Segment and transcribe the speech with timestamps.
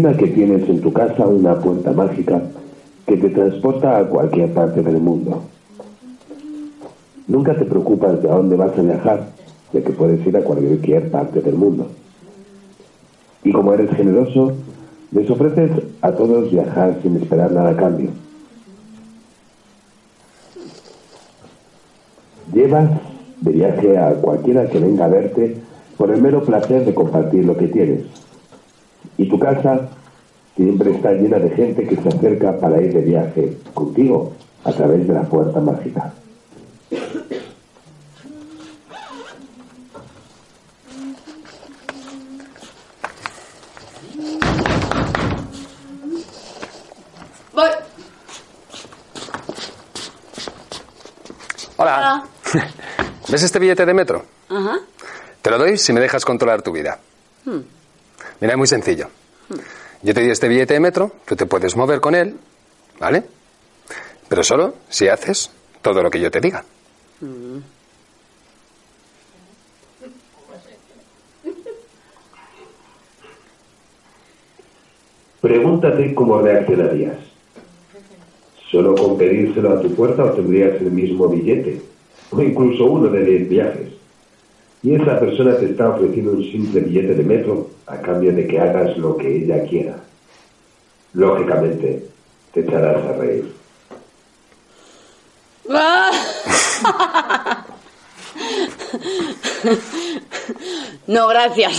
[0.00, 2.40] Que tienes en tu casa una puerta mágica
[3.06, 5.42] que te transporta a cualquier parte del mundo.
[7.28, 9.26] Nunca te preocupas de a dónde vas a viajar,
[9.74, 11.88] de que puedes ir a cualquier parte del mundo.
[13.44, 14.54] Y como eres generoso,
[15.12, 15.70] les ofreces
[16.00, 18.10] a todos viajar sin esperar nada a cambio.
[22.54, 22.90] Llevas
[23.42, 25.58] de viaje a cualquiera que venga a verte
[25.98, 28.19] por el mero placer de compartir lo que tienes.
[29.20, 29.86] Y tu casa
[30.56, 34.32] siempre está llena de gente que se acerca para ir de viaje contigo
[34.64, 36.14] a través de la puerta mágica.
[47.52, 47.68] Voy.
[51.76, 52.24] Hola.
[53.28, 54.24] ¿Ves este billete de metro?
[54.48, 54.78] Ajá.
[55.42, 56.98] Te lo doy si me dejas controlar tu vida.
[57.44, 57.79] Hmm.
[58.40, 59.08] Mira, es muy sencillo.
[60.02, 62.36] Yo te doy este billete de metro, tú te puedes mover con él,
[62.98, 63.22] ¿vale?
[64.28, 65.50] Pero solo si haces
[65.82, 66.64] todo lo que yo te diga.
[75.40, 77.16] Pregúntate cómo reaccionarías.
[78.70, 81.82] ¿Solo con pedírselo a tu puerta obtendrías el mismo billete?
[82.30, 83.88] O incluso uno de 10 viajes.
[84.82, 88.60] Y esa persona te está ofreciendo un simple billete de metro a cambio de que
[88.60, 89.96] hagas lo que ella quiera.
[91.14, 92.04] Lógicamente,
[92.52, 93.52] te echarás a reír.
[101.06, 101.72] No, gracias.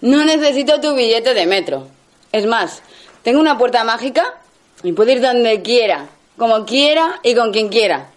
[0.00, 1.88] No necesito tu billete de metro.
[2.30, 2.82] Es más,
[3.22, 4.34] tengo una puerta mágica
[4.82, 8.10] y puedo ir donde quiera, como quiera y con quien quiera.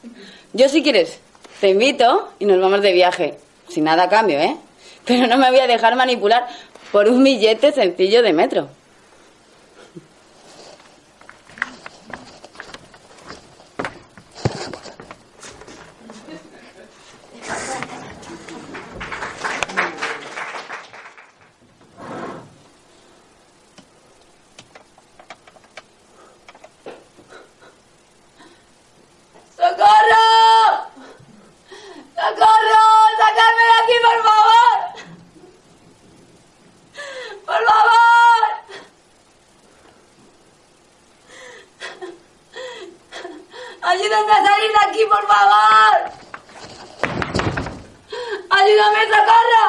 [0.51, 1.19] Yo si quieres,
[1.61, 3.37] te invito y nos vamos de viaje.
[3.69, 4.57] Sin nada a cambio, ¿eh?
[5.05, 6.45] Pero no me voy a dejar manipular
[6.91, 8.69] por un billete sencillo de metro.
[29.57, 30.25] ¡Socorro!
[32.15, 32.83] ¡Socorro!
[33.17, 34.77] ¡Sacarme de aquí, por favor!
[37.45, 38.41] ¡Por favor!
[43.81, 45.97] ¡Ayúdame a salir de aquí, por favor!
[48.49, 49.65] ¡Ayúdame, socorro!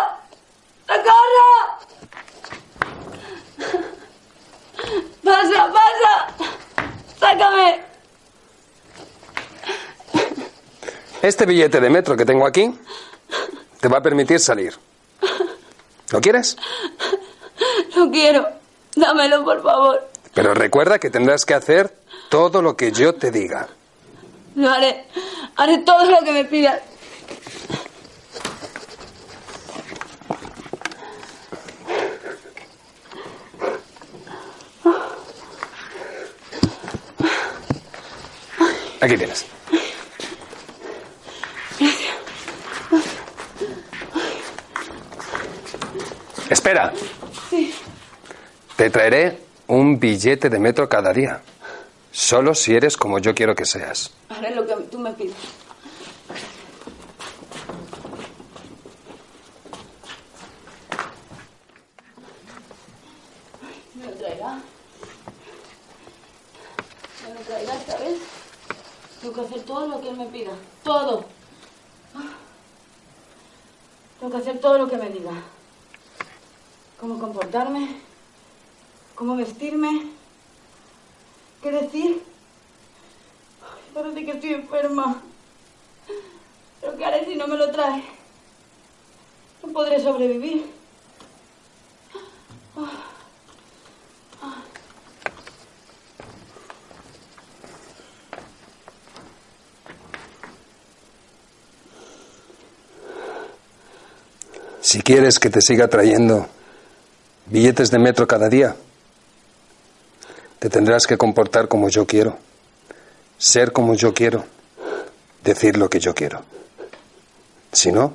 [0.87, 1.51] ¡Socorro!
[5.25, 6.15] ¡Pasa, pasa!
[7.21, 7.89] ¡Sácame!
[11.29, 12.73] Este billete de metro que tengo aquí
[13.81, 14.75] te va a permitir salir.
[16.11, 16.57] ¿Lo quieres?
[17.95, 18.49] No quiero.
[18.97, 20.09] Dámelo, por favor.
[20.33, 21.95] Pero recuerda que tendrás que hacer
[22.31, 23.69] todo lo que yo te diga.
[24.55, 25.05] Lo haré.
[25.57, 26.81] Haré todo lo que me pidas.
[39.03, 39.58] Aquí tienes.
[46.59, 46.93] Espera.
[47.49, 47.73] Sí.
[48.75, 49.39] Te traeré
[49.69, 51.41] un billete de metro cada día.
[52.11, 54.11] Solo si eres como yo quiero que seas.
[54.29, 55.37] Haré lo que tú me pides.
[63.95, 64.61] ¿Me lo traerá?
[67.23, 68.19] ¿Me lo traerá esta vez?
[69.21, 70.53] Tengo que hacer todo lo que él me pida.
[70.83, 71.25] Todo.
[72.17, 72.35] Ah.
[74.19, 75.41] Tengo que hacer todo lo que me diga.
[77.01, 78.01] Cómo comportarme,
[79.15, 80.11] cómo vestirme,
[81.71, 82.23] qué decir.
[83.95, 85.23] Parece que estoy enferma.
[86.81, 88.05] ¿Pero qué haré si no me lo trae?
[89.63, 90.67] No podré sobrevivir.
[104.81, 106.47] Si quieres que te siga trayendo
[107.47, 108.75] billetes de metro cada día,
[110.59, 112.39] te tendrás que comportar como yo quiero,
[113.37, 114.45] ser como yo quiero,
[115.43, 116.43] decir lo que yo quiero.
[117.73, 118.13] Si no,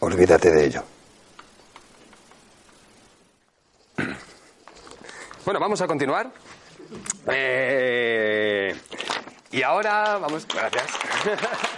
[0.00, 0.82] olvídate de ello.
[5.44, 6.30] Bueno, vamos a continuar.
[7.28, 8.74] Eh,
[9.52, 10.46] y ahora vamos.
[10.46, 10.86] Gracias.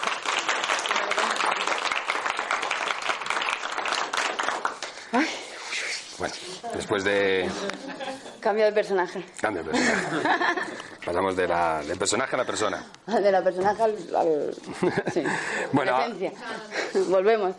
[6.18, 6.34] Bueno,
[6.74, 7.48] después de.
[8.40, 9.24] Cambio de personaje.
[9.40, 10.56] Cambio de personaje.
[11.04, 12.84] Pasamos de la, del personaje a la persona.
[13.06, 13.94] De la personaje al...
[14.14, 14.54] al-
[15.12, 15.22] Sí.
[15.72, 16.32] Bueno, esencia.
[17.08, 17.54] Volvemos.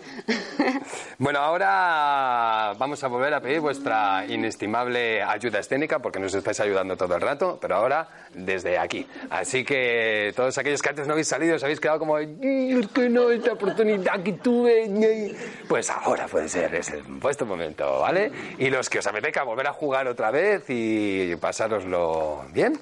[1.17, 6.95] Bueno, ahora vamos a volver a pedir vuestra inestimable ayuda escénica porque nos estáis ayudando
[6.95, 9.07] todo el rato, pero ahora desde aquí.
[9.31, 12.27] Así que todos aquellos que antes no habéis salido os habéis quedado como, "Ay,
[12.75, 14.83] ¿por qué no esta oportunidad que tuve?
[14.83, 15.35] Ay".
[15.67, 18.31] Pues ahora puede ser, es el vuestro momento, ¿vale?
[18.57, 22.79] Y los que os apetezca volver a jugar otra vez y pasároslo bien,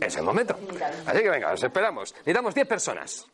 [0.00, 0.56] es el momento.
[1.06, 2.12] Así que venga, os esperamos.
[2.18, 3.26] Necesitamos 10 personas.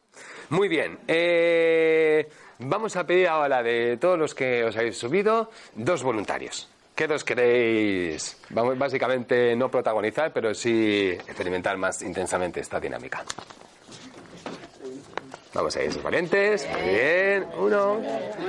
[0.50, 0.98] Muy bien.
[1.06, 6.68] eh, vamos a pedir ahora de todos los que os habéis subido dos voluntarios.
[6.94, 8.36] ¿Qué dos queréis?
[8.50, 13.24] Vamos, básicamente no protagonizar, pero sí experimentar más intensamente esta dinámica.
[15.54, 16.68] Vamos a ir, valientes.
[16.70, 17.46] Muy bien.
[17.56, 18.00] Uno.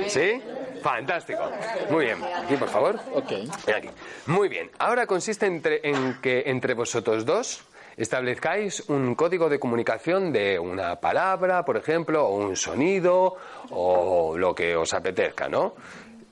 [0.07, 0.41] ¿Sí?
[0.81, 1.49] Fantástico.
[1.89, 2.17] Muy bien.
[2.23, 2.99] Aquí, por favor.
[3.13, 3.29] Ok.
[3.65, 3.89] Ven aquí.
[4.27, 4.69] Muy bien.
[4.79, 7.63] Ahora consiste entre- en que entre vosotros dos
[7.97, 13.35] establezcáis un código de comunicación de una palabra, por ejemplo, o un sonido,
[13.69, 15.75] o lo que os apetezca, ¿no?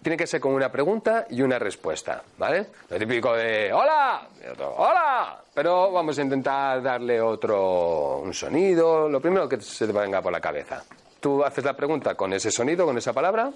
[0.01, 2.67] Tiene que ser con una pregunta y una respuesta, ¿vale?
[2.89, 4.27] Lo típico de ¡Hola!
[4.53, 5.41] Otro, ¡Hola!
[5.53, 10.31] Pero vamos a intentar darle otro un sonido, lo primero que se te venga por
[10.31, 10.81] la cabeza.
[11.19, 13.51] Tú haces la pregunta con ese sonido, con esa palabra,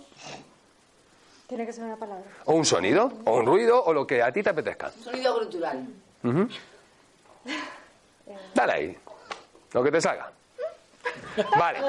[1.53, 2.23] Tiene que ser una palabra.
[2.45, 4.89] o un sonido, o un ruido, o lo que a ti te apetezca.
[4.89, 5.85] Sonido grutural.
[8.55, 8.97] Dale ahí.
[9.71, 10.31] Lo que te salga.
[11.55, 11.79] Vale.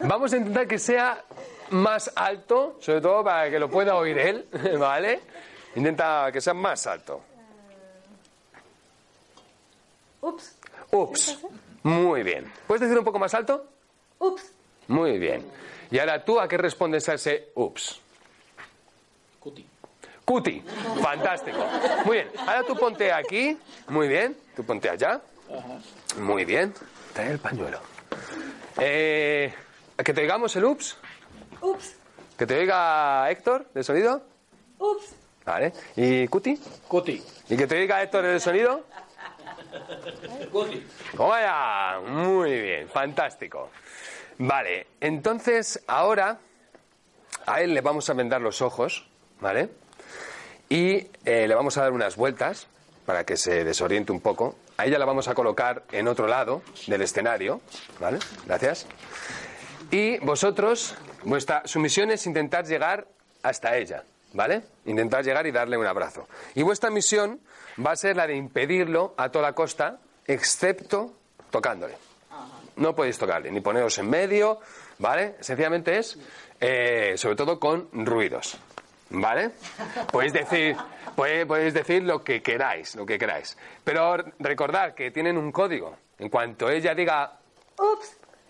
[0.00, 1.22] Vamos a intentar que sea
[1.70, 5.20] más alto, sobre todo para que lo pueda oír él, ¿vale?
[5.76, 7.20] Intenta que sea más alto.
[10.20, 10.56] Ups,
[10.90, 11.38] Ups.
[11.84, 12.52] Muy bien.
[12.66, 13.66] ¿Puedes decir un poco más alto?
[14.18, 14.50] ups.
[14.88, 15.46] Muy bien.
[15.92, 18.00] Y ahora tú, ¿a qué respondes a ese ups?
[19.44, 19.66] Cuti.
[20.24, 20.64] Cuti.
[21.02, 21.58] Fantástico.
[22.06, 22.30] Muy bien.
[22.38, 23.58] Ahora tú ponte aquí.
[23.88, 24.34] Muy bien.
[24.56, 25.20] Tú ponte allá.
[26.18, 26.72] Muy bien.
[27.12, 27.78] Trae el pañuelo.
[28.80, 29.52] Eh,
[30.02, 30.96] que te oigamos el ups.
[31.60, 31.94] Ups,
[32.38, 34.22] Que te oiga Héctor del sonido.
[34.78, 35.14] ups.
[35.44, 35.72] Vale.
[35.96, 36.58] ¿Y Cuti?
[36.88, 37.22] Cuti.
[37.50, 38.82] ¿Y que te oiga Héctor del sonido?
[40.50, 40.86] Cuti.
[41.18, 42.00] ¡Vaya!
[42.00, 43.70] Muy bien, fantástico.
[44.38, 46.38] Vale, entonces ahora
[47.46, 49.06] a él le vamos a vendar los ojos,
[49.44, 49.68] ¿vale?
[50.70, 52.66] Y eh, le vamos a dar unas vueltas
[53.04, 54.56] para que se desoriente un poco.
[54.78, 57.60] A ella la vamos a colocar en otro lado del escenario,
[58.00, 58.20] ¿vale?
[58.46, 58.86] Gracias.
[59.90, 63.06] Y vosotros, vuestra su misión es intentar llegar
[63.42, 64.62] hasta ella, ¿vale?
[64.86, 66.26] Intentar llegar y darle un abrazo.
[66.54, 67.38] Y vuestra misión
[67.78, 71.12] va a ser la de impedirlo a toda costa, excepto
[71.50, 71.96] tocándole.
[72.76, 74.58] No podéis tocarle, ni poneros en medio,
[74.98, 75.36] ¿vale?
[75.40, 76.18] Sencillamente es,
[76.58, 78.58] eh, sobre todo con ruidos,
[79.20, 79.50] ¿vale?
[80.10, 80.76] Podéis decir,
[81.14, 83.56] podéis decir lo que queráis, lo que queráis.
[83.82, 85.96] Pero recordad que tienen un código.
[86.18, 87.38] En cuanto ella diga,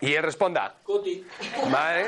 [0.01, 1.25] y él responda, Cuti.
[1.71, 2.07] ¿Vale?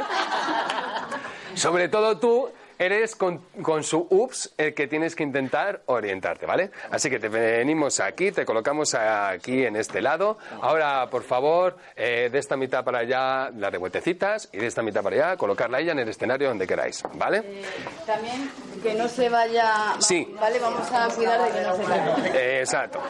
[1.55, 6.71] Sobre todo tú eres con, con su ups el que tienes que intentar orientarte, ¿vale?
[6.91, 10.37] Así que te venimos aquí, te colocamos aquí en este lado.
[10.61, 15.01] Ahora, por favor, eh, de esta mitad para allá las revueltecitas y de esta mitad
[15.01, 17.39] para allá colocarla ella en el escenario donde queráis, ¿vale?
[17.39, 17.63] Eh,
[18.05, 18.49] también
[18.81, 19.95] que no se vaya.
[19.99, 20.33] Sí.
[20.39, 22.15] Vale, vamos a cuidar de que no se caiga.
[22.27, 23.01] Eh, exacto.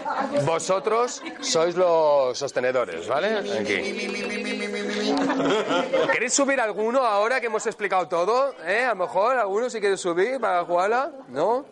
[0.45, 3.37] Vosotros sois los sostenedores, ¿vale?
[3.59, 3.97] Aquí.
[6.11, 8.55] ¿Queréis subir alguno ahora que hemos explicado todo?
[8.65, 8.83] ¿Eh?
[8.85, 11.65] A lo mejor alguno si quiere subir para jugarla, ¿no?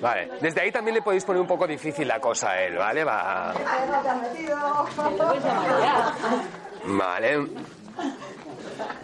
[0.00, 3.04] Vale, desde ahí también le podéis poner un poco difícil la cosa a él, ¿vale?
[3.04, 3.52] Va.
[6.84, 7.46] Vale.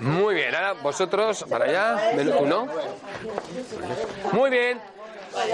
[0.01, 2.67] Muy bien, ahora vosotros para allá, uno.
[4.33, 4.96] Muy bien.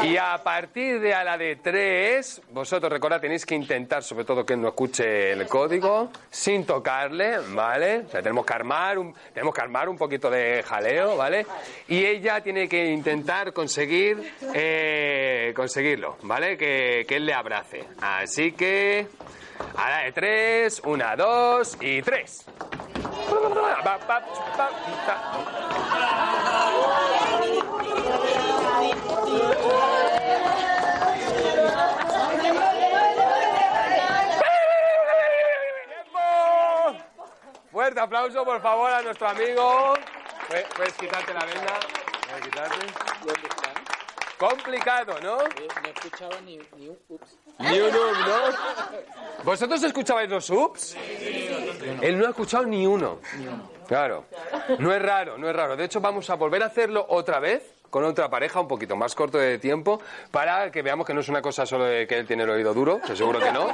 [0.04, 4.44] Y a partir de a la de 3, vosotros recordad, tenéis que intentar, sobre todo
[4.44, 7.98] que no escuche el código, sin tocarle, ¿vale?
[8.06, 11.46] O sea, tenemos que armar un, tenemos que armar un poquito de jaleo, ¿vale?
[11.88, 16.56] Y ella tiene que intentar conseguir, eh, conseguirlo, ¿vale?
[16.56, 17.84] Que, que él le abrace.
[18.00, 19.06] Así que,
[19.76, 22.44] a la de 3, una, dos y tres.
[35.86, 36.20] ¡Tiempo!
[37.70, 39.94] Fuerte aplauso, por favor, a nuestro amigo.
[40.48, 41.78] Puedes- Puedes quitarte la venda.
[42.28, 42.86] Puedes quitarte.
[44.38, 45.40] Complicado, ¿no?
[45.42, 47.36] Eh, no he escuchado ni, ni un ups.
[47.60, 49.44] Ni un up, ¿no?
[49.44, 50.96] ¿Vosotros escuchabais los ups?
[52.00, 53.20] Él no ha escuchado ni uno.
[53.86, 54.24] Claro.
[54.78, 55.76] No es raro, no es raro.
[55.76, 59.14] De hecho, vamos a volver a hacerlo otra vez con otra pareja, un poquito más
[59.14, 62.26] corto de tiempo, para que veamos que no es una cosa solo de que él
[62.26, 63.68] tiene el oído duro, que seguro que no,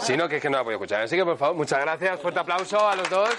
[0.00, 1.02] sino que es que no la puede escuchar.
[1.02, 2.20] Así que, por favor, muchas gracias.
[2.20, 3.30] Fuerte aplauso a los dos.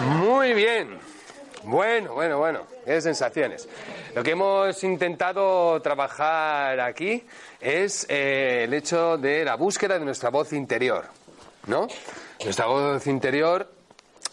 [0.00, 0.98] Muy bien.
[1.64, 2.66] Bueno, bueno, bueno.
[2.84, 3.68] Qué sensaciones.
[4.14, 7.24] Lo que hemos intentado trabajar aquí
[7.60, 11.04] es eh, el hecho de la búsqueda de nuestra voz interior,
[11.66, 11.86] ¿no?
[12.42, 13.70] Nuestra voz interior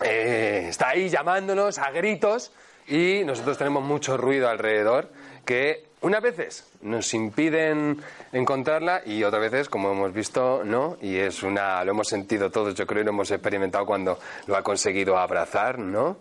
[0.02, 2.52] eh, está ahí llamándonos a gritos
[2.88, 5.12] y nosotros tenemos mucho ruido alrededor
[5.46, 8.02] que unas veces nos impiden
[8.32, 10.98] encontrarla y otras veces, como hemos visto, no.
[11.02, 14.56] Y es una, lo hemos sentido todos, yo creo, y lo hemos experimentado cuando lo
[14.56, 16.18] ha conseguido abrazar, ¿no?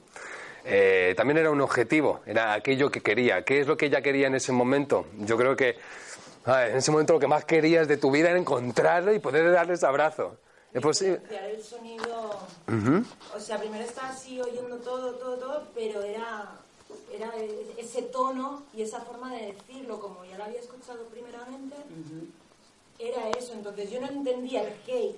[0.64, 3.42] Eh, también era un objetivo, era aquello que quería.
[3.42, 5.06] ¿Qué es lo que ella quería en ese momento?
[5.18, 5.76] Yo creo que
[6.46, 9.18] a ver, en ese momento lo que más querías de tu vida era encontrarlo y
[9.18, 10.38] poder darle ese abrazo.
[10.72, 11.20] Es posible.
[11.30, 12.38] El sonido.
[13.34, 16.52] O sea, primero estaba así oyendo todo, todo, todo, pero era,
[17.12, 17.32] era
[17.76, 21.76] ese tono y esa forma de decirlo, como ya lo había escuchado primeramente,
[22.98, 23.52] era eso.
[23.52, 25.16] Entonces yo no entendía el hey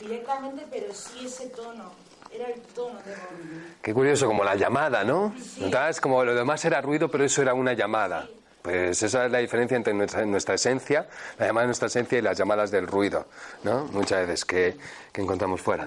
[0.00, 1.92] directamente, pero sí ese tono.
[2.32, 3.76] Era el tono de voz.
[3.80, 5.32] Qué curioso, como la llamada, ¿no?
[5.58, 8.28] Notabas como lo demás era ruido, pero eso era una llamada.
[8.60, 11.06] Pues esa es la diferencia entre nuestra, nuestra esencia,
[11.38, 13.26] la llamada de nuestra esencia y las llamadas del ruido,
[13.62, 13.84] ¿no?
[13.92, 14.76] Muchas veces que,
[15.12, 15.86] que encontramos fuera.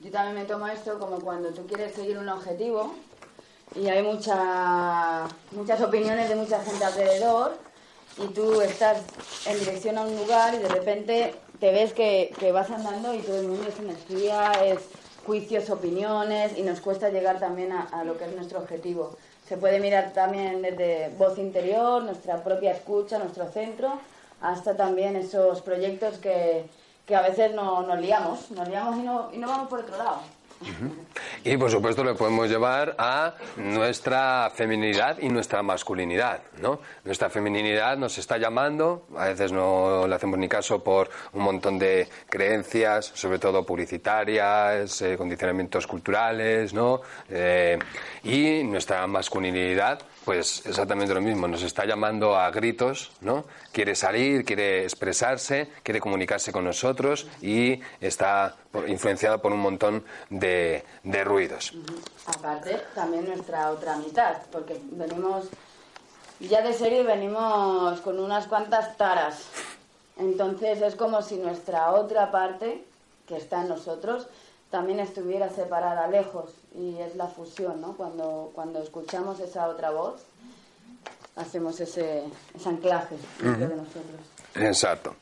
[0.00, 2.94] Yo también me tomo esto como cuando tú quieres seguir un objetivo
[3.74, 7.56] y hay mucha, muchas opiniones de mucha gente alrededor
[8.18, 8.98] y tú estás
[9.46, 13.20] en dirección a un lugar y de repente te ves que, que vas andando y
[13.20, 14.80] todo el mundo es energía, es
[15.24, 19.16] juicios, opiniones y nos cuesta llegar también a, a lo que es nuestro objetivo.
[19.48, 23.92] Se puede mirar también desde voz interior, nuestra propia escucha, nuestro centro,
[24.40, 26.64] hasta también esos proyectos que,
[27.06, 29.96] que a veces no, nos liamos, nos liamos y no, y no vamos por otro
[29.96, 30.20] lado.
[31.44, 36.80] Y por supuesto lo podemos llevar a nuestra feminidad y nuestra masculinidad, ¿no?
[37.04, 41.78] Nuestra feminidad nos está llamando, a veces no le hacemos ni caso por un montón
[41.78, 47.00] de creencias, sobre todo publicitarias, eh, condicionamientos culturales, ¿no?
[47.28, 47.78] Eh,
[48.24, 53.44] y nuestra masculinidad, pues exactamente lo mismo, nos está llamando a gritos, ¿no?
[53.72, 60.84] Quiere salir, quiere expresarse, quiere comunicarse con nosotros y está influenciada por un montón de,
[61.02, 61.72] de ruidos.
[62.26, 65.48] Aparte, también nuestra otra mitad, porque venimos,
[66.40, 69.46] ya de serie venimos con unas cuantas taras.
[70.18, 72.84] Entonces es como si nuestra otra parte,
[73.26, 74.28] que está en nosotros,
[74.70, 76.50] también estuviera separada lejos.
[76.74, 77.94] Y es la fusión, ¿no?
[77.96, 80.22] Cuando, cuando escuchamos esa otra voz,
[81.36, 82.24] hacemos ese,
[82.54, 84.20] ese anclaje dentro de nosotros.
[84.54, 85.16] Exacto.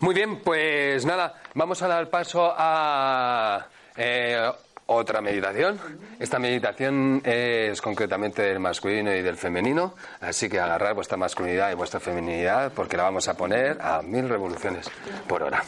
[0.00, 3.66] Muy bien, pues nada, vamos a dar paso a
[3.96, 4.48] eh,
[4.86, 5.78] otra meditación.
[6.18, 11.74] Esta meditación es concretamente del masculino y del femenino, así que agarrar vuestra masculinidad y
[11.74, 14.88] vuestra feminidad porque la vamos a poner a mil revoluciones
[15.26, 15.62] por hora.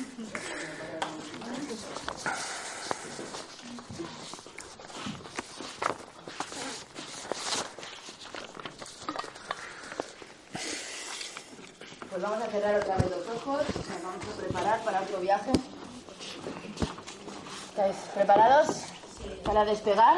[12.51, 13.63] A cerrar otra vez los ojos.
[13.77, 15.53] Nos vamos a preparar para otro viaje.
[17.71, 18.69] ¿Estáis preparados
[19.45, 20.17] para despegar?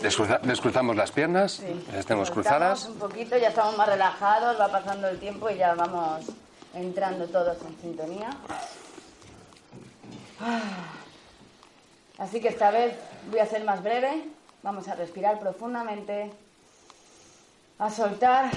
[0.00, 1.60] Descruza- descruzamos las piernas,
[1.92, 2.86] las tenemos cruzadas.
[2.86, 6.24] Un poquito, ya estamos más relajados, va pasando el tiempo y ya vamos
[6.72, 8.30] entrando todos en sintonía.
[10.40, 10.60] Ah.
[12.18, 12.96] Así que esta vez
[13.30, 14.24] voy a ser más breve.
[14.62, 16.32] Vamos a respirar profundamente,
[17.78, 18.50] a soltar.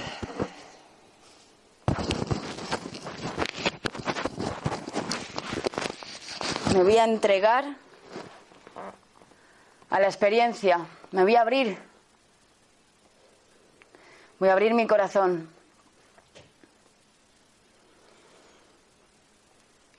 [6.77, 7.65] Me voy a entregar
[9.89, 10.85] a la experiencia.
[11.09, 11.75] Me voy a abrir.
[14.37, 15.49] Voy a abrir mi corazón.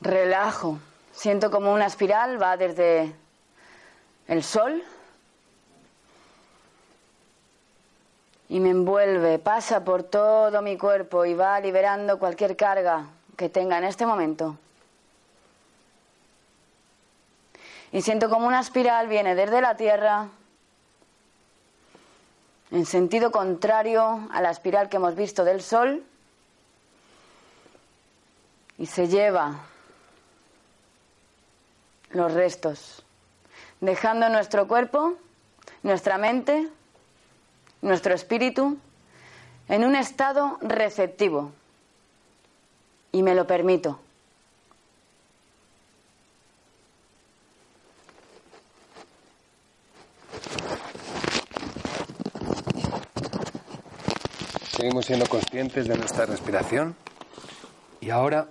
[0.01, 0.79] Relajo.
[1.11, 3.13] Siento como una espiral va desde
[4.29, 4.81] el sol
[8.49, 13.07] y me envuelve, pasa por todo mi cuerpo y va liberando cualquier carga
[13.37, 14.57] que tenga en este momento.
[17.93, 20.29] Y siento como una espiral viene desde la tierra
[22.71, 26.05] en sentido contrario a la espiral que hemos visto del Sol
[28.77, 29.61] y se lleva
[32.11, 33.03] los restos,
[33.81, 35.15] dejando nuestro cuerpo,
[35.83, 36.69] nuestra mente,
[37.81, 38.79] nuestro espíritu
[39.69, 41.53] en un estado receptivo.
[43.13, 43.99] Y me lo permito.
[54.79, 56.95] Seguimos siendo conscientes de nuestra respiración
[58.01, 58.47] y ahora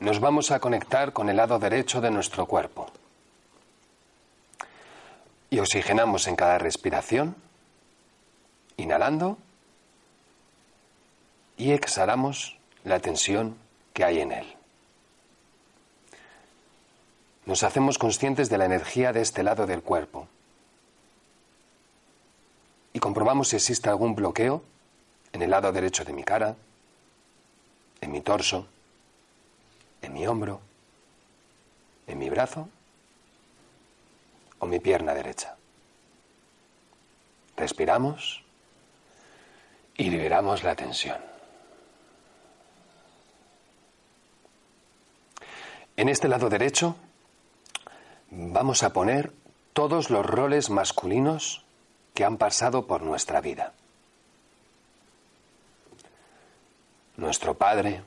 [0.00, 2.90] nos vamos a conectar con el lado derecho de nuestro cuerpo.
[5.48, 7.36] Y oxigenamos en cada respiración,
[8.78, 9.38] inhalando
[11.56, 13.56] y exhalamos la tensión
[13.92, 14.56] que hay en él.
[17.46, 20.26] Nos hacemos conscientes de la energía de este lado del cuerpo
[22.92, 24.64] y comprobamos si existe algún bloqueo
[25.32, 26.56] en el lado derecho de mi cara,
[28.00, 28.66] en mi torso,
[30.02, 30.60] en mi hombro,
[32.06, 32.68] en mi brazo
[34.58, 35.56] o mi pierna derecha.
[37.56, 38.42] Respiramos
[39.96, 41.18] y liberamos la tensión.
[45.96, 46.96] En este lado derecho
[48.30, 49.32] vamos a poner
[49.74, 51.64] todos los roles masculinos
[52.14, 53.74] que han pasado por nuestra vida.
[57.20, 58.02] Nuestro padre,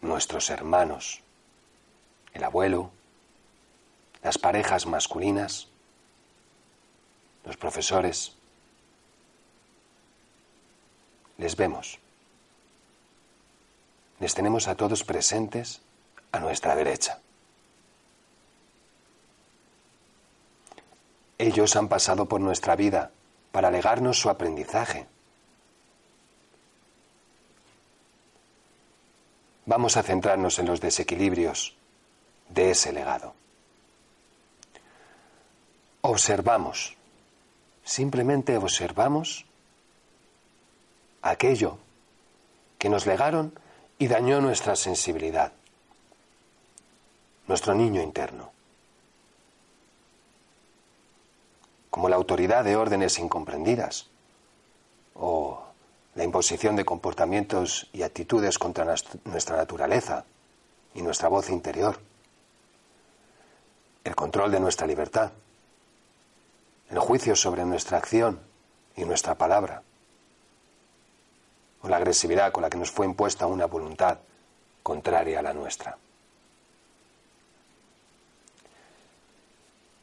[0.00, 1.22] nuestros hermanos,
[2.34, 2.90] el abuelo,
[4.20, 5.68] las parejas masculinas,
[7.44, 8.36] los profesores.
[11.38, 12.00] Les vemos.
[14.18, 15.80] Les tenemos a todos presentes
[16.32, 17.20] a nuestra derecha.
[21.38, 23.12] Ellos han pasado por nuestra vida
[23.52, 25.06] para legarnos su aprendizaje.
[29.66, 31.76] Vamos a centrarnos en los desequilibrios
[32.48, 33.34] de ese legado.
[36.02, 36.96] Observamos,
[37.84, 39.44] simplemente observamos
[41.22, 41.78] aquello
[42.78, 43.52] que nos legaron
[43.98, 45.52] y dañó nuestra sensibilidad,
[47.46, 48.50] nuestro niño interno.
[51.90, 54.08] Como la autoridad de órdenes incomprendidas
[55.14, 55.59] o
[56.14, 58.84] la imposición de comportamientos y actitudes contra
[59.24, 60.24] nuestra naturaleza
[60.94, 61.98] y nuestra voz interior,
[64.04, 65.30] el control de nuestra libertad,
[66.90, 68.40] el juicio sobre nuestra acción
[68.96, 69.82] y nuestra palabra,
[71.82, 74.18] o la agresividad con la que nos fue impuesta una voluntad
[74.82, 75.96] contraria a la nuestra.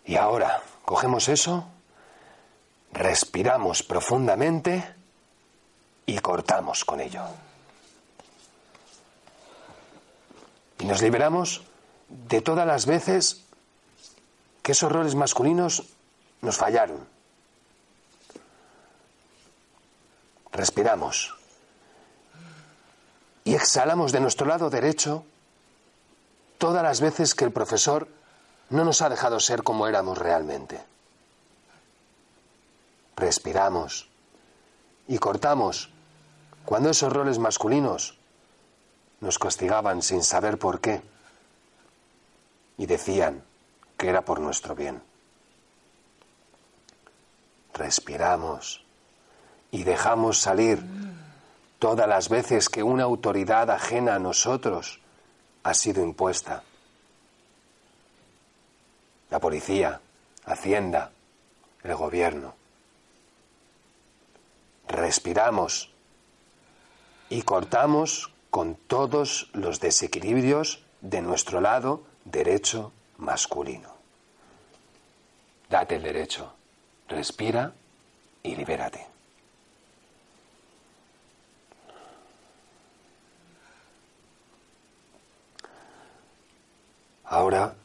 [0.06, 1.68] Y ahora cogemos eso,
[2.94, 4.97] respiramos profundamente
[6.08, 7.22] y cortamos con ello.
[10.80, 11.64] Y nos liberamos
[12.08, 13.44] de todas las veces
[14.64, 15.84] que esos roles masculinos
[16.42, 17.06] nos fallaron.
[20.52, 21.36] Respiramos
[23.44, 25.26] y exhalamos de nuestro lado derecho
[26.58, 28.08] todas las veces que el profesor
[28.70, 30.82] no nos ha dejado ser como éramos realmente.
[33.16, 34.10] Respiramos
[35.08, 35.92] y cortamos
[36.68, 38.18] cuando esos roles masculinos
[39.22, 41.02] nos castigaban sin saber por qué
[42.78, 43.42] y decían
[43.98, 45.02] que era por nuestro bien.
[47.74, 48.84] Respiramos
[49.72, 50.84] y dejamos salir
[51.80, 55.00] todas las veces que una autoridad ajena a nosotros
[55.64, 56.64] ha sido impuesta.
[59.30, 60.02] La policía,
[60.46, 61.12] Hacienda,
[61.84, 62.56] el gobierno.
[64.90, 65.94] Respiramos
[67.30, 73.90] y cortamos con todos los desequilibrios de nuestro lado derecho masculino.
[75.70, 76.54] Date el derecho,
[77.08, 77.74] respira
[78.44, 79.06] y libérate.
[87.26, 87.76] Ahora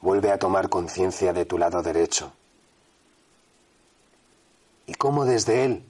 [0.00, 2.32] vuelve a tomar conciencia de tu lado derecho
[4.86, 5.84] y cómo desde él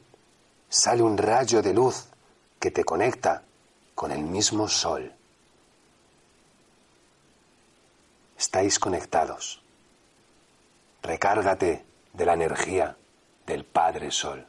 [0.69, 2.07] sale un rayo de luz
[2.65, 3.43] que te conecta
[3.95, 5.13] con el mismo sol.
[8.39, 9.63] Estáis conectados.
[11.03, 12.97] Recárgate de la energía
[13.47, 14.47] del Padre Sol.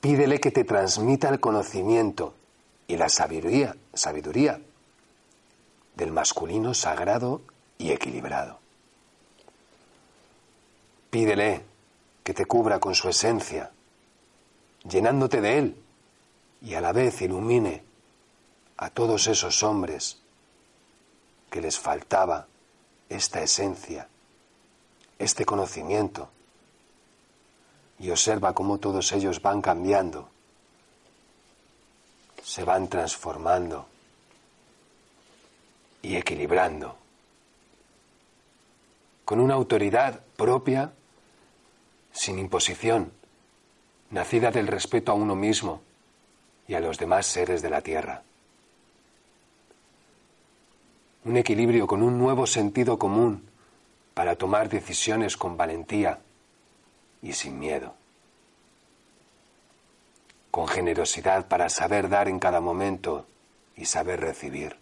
[0.00, 2.32] Pídele que te transmita el conocimiento
[2.88, 4.58] y la sabiduría, sabiduría
[5.94, 7.42] del masculino sagrado
[7.76, 8.60] y equilibrado.
[11.10, 11.66] Pídele
[12.24, 13.72] que te cubra con su esencia,
[14.84, 15.76] llenándote de él
[16.60, 17.82] y a la vez ilumine
[18.76, 20.18] a todos esos hombres
[21.50, 22.46] que les faltaba
[23.08, 24.08] esta esencia,
[25.18, 26.30] este conocimiento,
[27.98, 30.28] y observa cómo todos ellos van cambiando,
[32.42, 33.86] se van transformando
[36.00, 36.96] y equilibrando,
[39.24, 40.92] con una autoridad propia,
[42.12, 43.12] sin imposición,
[44.12, 45.80] nacida del respeto a uno mismo
[46.68, 48.22] y a los demás seres de la tierra.
[51.24, 53.48] Un equilibrio con un nuevo sentido común
[54.14, 56.20] para tomar decisiones con valentía
[57.22, 57.94] y sin miedo.
[60.50, 63.26] Con generosidad para saber dar en cada momento
[63.76, 64.76] y saber recibir.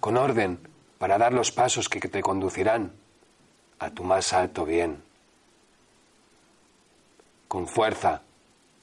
[0.00, 0.58] Con orden
[0.98, 2.92] para dar los pasos que te conducirán
[3.78, 5.07] a tu más alto bien.
[7.48, 8.22] Con fuerza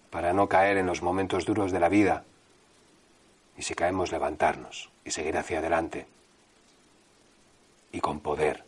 [0.09, 2.23] para no caer en los momentos duros de la vida
[3.57, 6.07] y si caemos levantarnos y seguir hacia adelante.
[7.91, 8.63] Y con poder,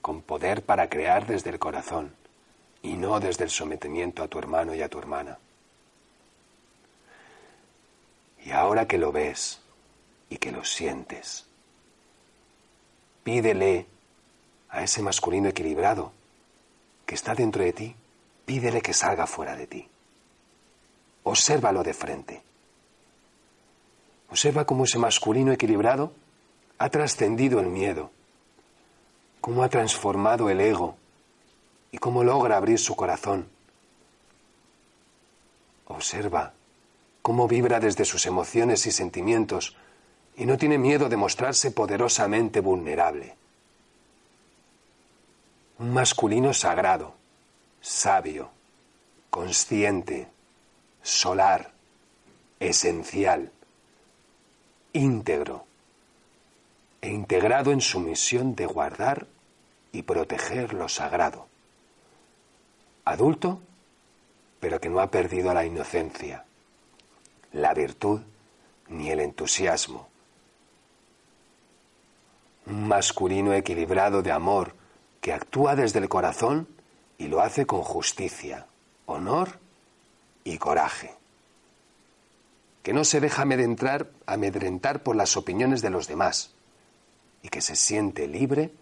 [0.00, 2.14] con poder para crear desde el corazón
[2.82, 5.38] y no desde el sometimiento a tu hermano y a tu hermana.
[8.44, 9.60] Y ahora que lo ves
[10.30, 11.46] y que lo sientes,
[13.22, 13.86] pídele
[14.70, 16.12] a ese masculino equilibrado
[17.04, 17.96] que está dentro de ti,
[18.50, 19.88] pídele que salga fuera de ti.
[21.22, 22.42] Obsérvalo de frente.
[24.28, 26.12] Observa cómo ese masculino equilibrado
[26.76, 28.10] ha trascendido el miedo,
[29.40, 30.96] cómo ha transformado el ego
[31.92, 33.48] y cómo logra abrir su corazón.
[35.86, 36.52] Observa
[37.22, 39.76] cómo vibra desde sus emociones y sentimientos
[40.36, 43.36] y no tiene miedo de mostrarse poderosamente vulnerable.
[45.78, 47.19] Un masculino sagrado,
[47.80, 48.50] sabio,
[49.30, 50.28] consciente,
[51.02, 51.72] solar,
[52.58, 53.52] esencial
[54.92, 55.64] íntegro
[57.00, 59.26] e integrado en su misión de guardar
[59.92, 61.46] y proteger lo sagrado.
[63.04, 63.60] Adulto,
[64.58, 66.44] pero que no ha perdido la inocencia,
[67.52, 68.20] la virtud
[68.88, 70.08] ni el entusiasmo.
[72.66, 74.74] Un masculino equilibrado de amor
[75.20, 76.68] que actúa desde el corazón
[77.20, 78.66] y lo hace con justicia,
[79.06, 79.60] honor
[80.42, 81.20] y coraje
[82.82, 86.54] que no se deja amedrentar, amedrentar por las opiniones de los demás
[87.42, 88.72] y que se siente libre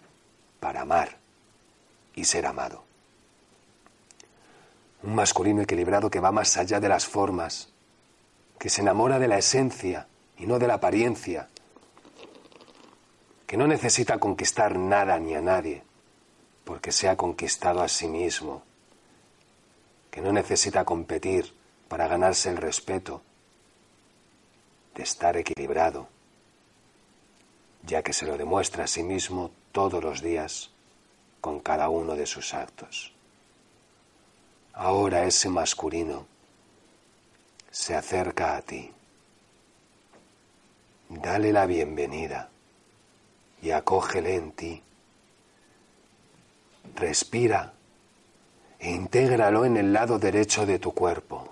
[0.61, 1.19] para amar
[2.15, 2.85] y ser amado.
[5.03, 7.71] Un masculino equilibrado que va más allá de las formas,
[8.59, 11.49] que se enamora de la esencia y no de la apariencia,
[13.47, 15.83] que no necesita conquistar nada ni a nadie,
[16.69, 18.63] porque se ha conquistado a sí mismo,
[20.11, 21.55] que no necesita competir
[21.89, 23.23] para ganarse el respeto,
[24.95, 26.09] de estar equilibrado,
[27.85, 30.71] ya que se lo demuestra a sí mismo todos los días
[31.41, 33.15] con cada uno de sus actos.
[34.75, 36.27] Ahora ese masculino
[37.71, 38.93] se acerca a ti.
[41.09, 42.51] Dale la bienvenida
[43.63, 44.83] y acógele en ti.
[46.99, 47.75] Respira
[48.81, 51.49] e intégralo en el lado derecho de tu cuerpo.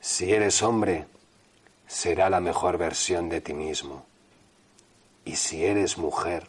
[0.00, 1.06] Si eres hombre,
[1.86, 4.04] será la mejor versión de ti mismo.
[5.24, 6.48] Y si eres mujer,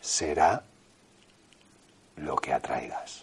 [0.00, 0.64] será
[2.16, 3.22] lo que atraigas.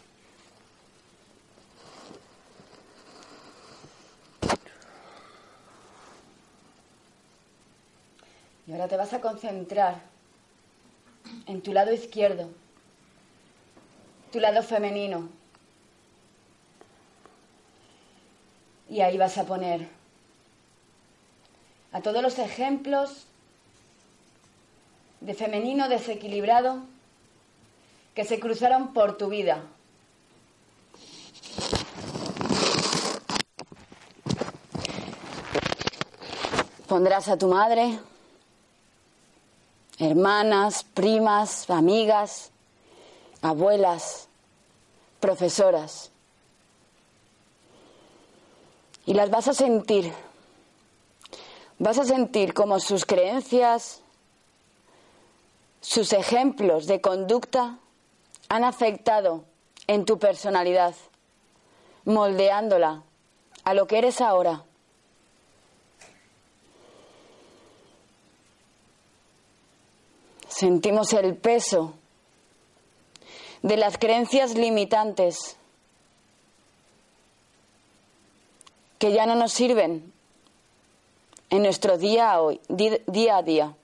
[8.66, 10.13] Y ahora te vas a concentrar
[11.46, 12.50] en tu lado izquierdo,
[14.32, 15.30] tu lado femenino.
[18.90, 19.88] Y ahí vas a poner
[21.92, 23.26] a todos los ejemplos
[25.22, 26.84] de femenino desequilibrado
[28.14, 29.64] que se cruzaron por tu vida.
[36.88, 37.98] Pondrás a tu madre,
[40.00, 42.52] hermanas, primas, amigas,
[43.42, 44.28] abuelas,
[45.20, 46.12] profesoras.
[49.06, 50.14] Y las vas a sentir.
[51.80, 54.02] Vas a sentir como sus creencias,
[55.82, 57.78] sus ejemplos de conducta
[58.48, 59.44] han afectado
[59.88, 60.96] en tu personalidad,
[62.06, 63.04] moldeándola
[63.64, 64.64] a lo que eres ahora.
[70.64, 71.94] Sentimos el peso
[73.64, 75.58] de las creencias limitantes
[78.98, 80.14] que ya no nos sirven
[81.50, 83.76] en nuestro día a, hoy, día a día.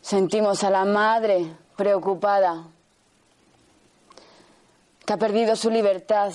[0.00, 2.66] Sentimos a la madre preocupada,
[5.06, 6.32] que ha perdido su libertad,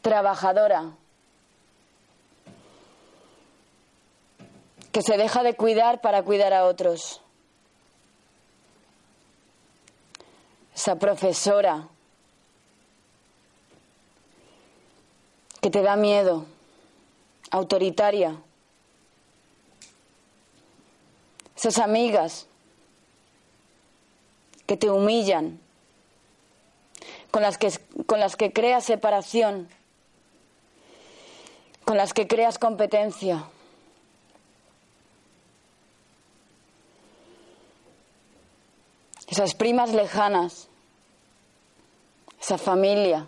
[0.00, 0.94] trabajadora,
[4.92, 7.20] que se deja de cuidar para cuidar a otros.
[10.74, 11.88] Esa profesora
[15.60, 16.46] que te da miedo,
[17.50, 18.36] autoritaria.
[21.56, 22.46] Esas amigas
[24.66, 25.58] que te humillan,
[27.30, 27.72] con las que,
[28.06, 29.68] con las que creas separación,
[31.84, 33.44] con las que creas competencia.
[39.28, 40.68] Esas primas lejanas,
[42.40, 43.26] esa familia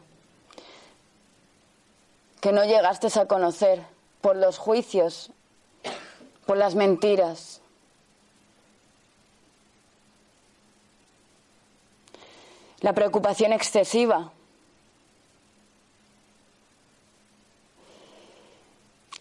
[2.40, 3.84] que no llegaste a conocer
[4.22, 5.30] por los juicios,
[6.46, 7.60] por las mentiras.
[12.80, 14.32] La preocupación excesiva.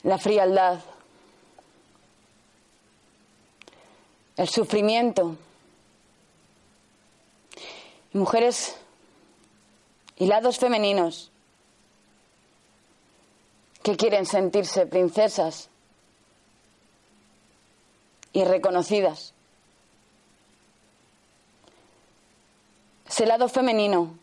[0.03, 0.79] La frialdad.
[4.37, 5.35] El sufrimiento
[8.13, 8.77] mujeres
[10.17, 11.31] y lados femeninos
[13.83, 15.69] que quieren sentirse princesas
[18.33, 19.33] y reconocidas.
[23.07, 24.17] Ese lado femenino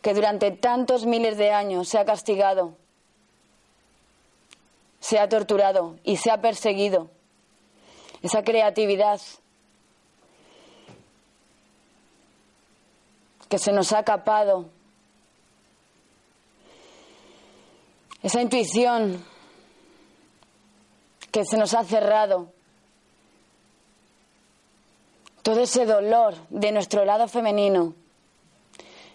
[0.00, 2.74] que durante tantos miles de años se ha castigado,
[5.00, 7.10] se ha torturado y se ha perseguido.
[8.22, 9.20] Esa creatividad
[13.52, 14.70] que se nos ha capado.
[18.22, 19.22] Esa intuición
[21.30, 22.48] que se nos ha cerrado.
[25.42, 27.92] Todo ese dolor de nuestro lado femenino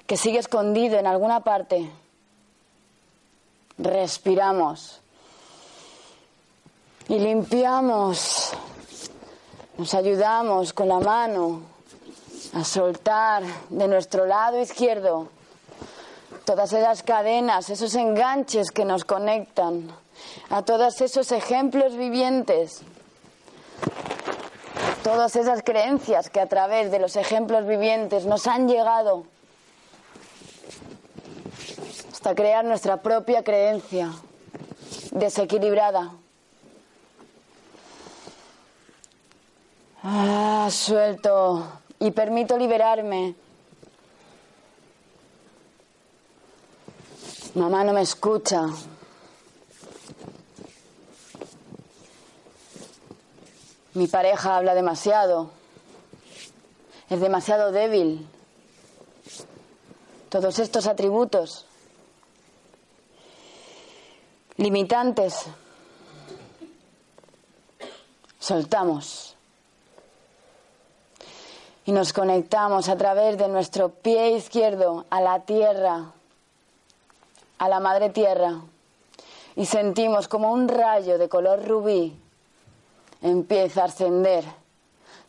[0.05, 1.89] que sigue escondido en alguna parte.
[3.79, 5.01] Respiramos
[7.09, 8.51] y limpiamos.
[9.79, 11.76] Nos ayudamos con la mano
[12.53, 15.29] a soltar de nuestro lado izquierdo
[16.45, 19.91] todas esas cadenas, esos enganches que nos conectan,
[20.49, 22.81] a todos esos ejemplos vivientes,
[25.03, 29.25] todas esas creencias que a través de los ejemplos vivientes nos han llegado
[32.11, 34.11] hasta crear nuestra propia creencia
[35.11, 36.13] desequilibrada.
[40.03, 41.67] Ah, suelto
[41.99, 43.35] y permito liberarme.
[47.55, 48.67] Mamá no me escucha.
[53.93, 55.49] Mi pareja habla demasiado.
[57.09, 58.27] Es demasiado débil.
[60.29, 61.65] Todos estos atributos
[64.57, 65.45] limitantes.
[68.39, 69.36] Soltamos
[71.87, 76.11] y nos conectamos a través de nuestro pie izquierdo a la tierra,
[77.57, 78.59] a la madre tierra,
[79.55, 82.13] y sentimos como un rayo de color rubí
[83.21, 84.43] empieza a ascender.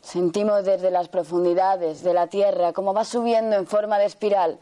[0.01, 4.59] Sentimos desde las profundidades de la tierra cómo va subiendo en forma de espiral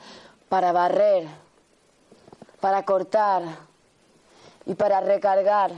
[0.49, 1.27] para barrer,
[2.61, 3.41] para cortar
[4.67, 5.71] y para recargar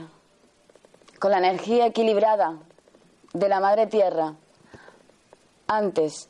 [1.18, 2.58] con la energía equilibrada
[3.32, 4.36] de la madre tierra
[5.70, 6.28] antes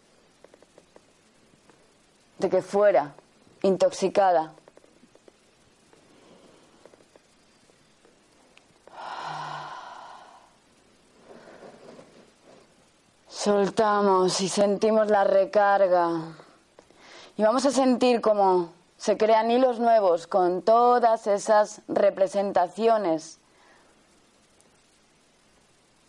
[2.38, 3.16] de que fuera
[3.64, 4.54] intoxicada.
[13.30, 16.36] Soltamos y sentimos la recarga.
[17.38, 23.39] Y vamos a sentir como se crean hilos nuevos con todas esas representaciones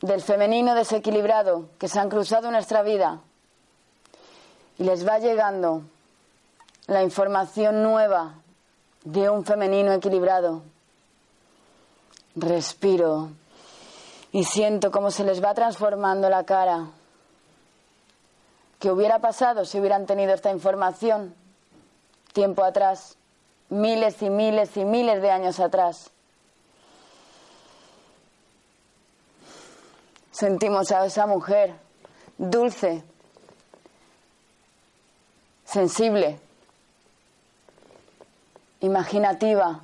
[0.00, 3.20] del femenino desequilibrado que se han cruzado en nuestra vida.
[4.78, 5.82] Y les va llegando
[6.86, 8.34] la información nueva
[9.04, 10.62] de un femenino equilibrado.
[12.34, 13.30] Respiro
[14.32, 16.86] y siento cómo se les va transformando la cara.
[18.78, 21.34] ¿Qué hubiera pasado si hubieran tenido esta información
[22.32, 23.16] tiempo atrás,
[23.68, 26.10] miles y miles y miles de años atrás?
[30.40, 31.74] Sentimos a esa mujer
[32.38, 33.04] dulce,
[35.66, 36.40] sensible,
[38.80, 39.82] imaginativa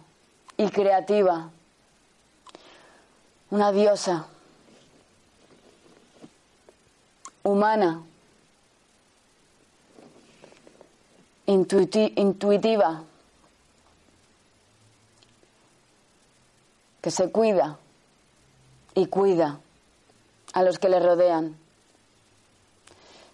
[0.57, 1.51] y creativa,
[3.51, 4.29] una diosa,
[7.43, 8.03] humana,
[11.45, 13.03] intuiti- intuitiva,
[17.03, 17.77] que se cuida
[18.95, 19.61] y cuida
[20.57, 21.55] a los que le rodean.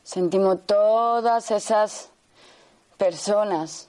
[0.02, 2.10] Sentimos todas esas
[2.98, 3.86] personas,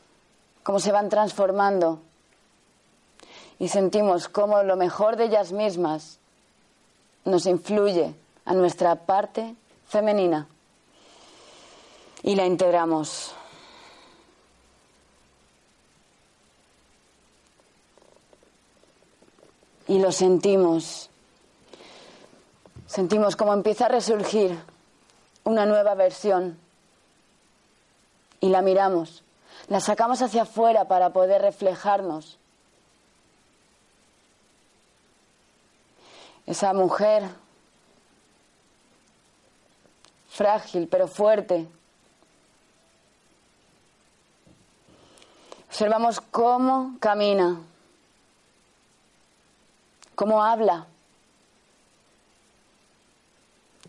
[0.61, 1.99] cómo se van transformando
[3.57, 6.19] y sentimos cómo lo mejor de ellas mismas
[7.25, 8.13] nos influye
[8.45, 9.55] a nuestra parte
[9.87, 10.47] femenina
[12.21, 13.33] y la integramos.
[19.87, 21.09] Y lo sentimos.
[22.93, 24.55] Sentimos cómo empieza a resurgir
[25.45, 26.59] una nueva versión.
[28.39, 29.23] Y la miramos.
[29.67, 32.37] La sacamos hacia afuera para poder reflejarnos.
[36.45, 37.23] Esa mujer
[40.29, 41.65] frágil pero fuerte.
[45.67, 47.59] Observamos cómo camina,
[50.13, 50.85] cómo habla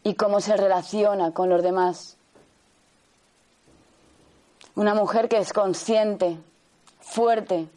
[0.04, 2.16] y cómo se relaciona con los demás.
[4.76, 6.38] Una mujer que es consciente,
[7.00, 7.68] fuerte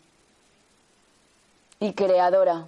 [1.80, 2.68] y creadora.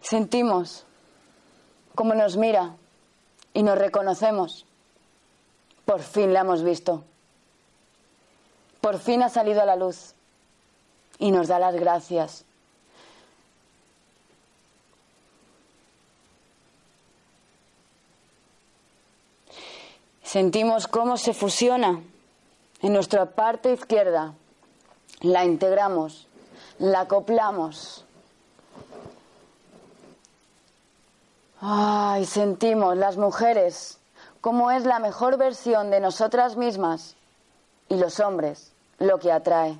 [0.00, 0.84] Sentimos
[1.96, 2.76] cómo nos mira
[3.52, 4.64] y nos reconocemos.
[5.84, 7.02] Por fin la hemos visto.
[8.80, 10.14] Por fin ha salido a la luz
[11.18, 12.45] y nos da las gracias.
[20.36, 22.02] Sentimos cómo se fusiona
[22.82, 24.34] en nuestra parte izquierda.
[25.22, 26.26] La integramos,
[26.78, 28.04] la acoplamos.
[31.58, 33.96] Ay, sentimos las mujeres
[34.42, 37.14] cómo es la mejor versión de nosotras mismas
[37.88, 39.78] y los hombres lo que atrae.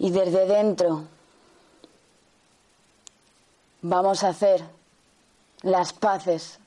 [0.00, 1.04] Y desde dentro
[3.82, 4.64] vamos a hacer
[5.62, 6.58] las paces.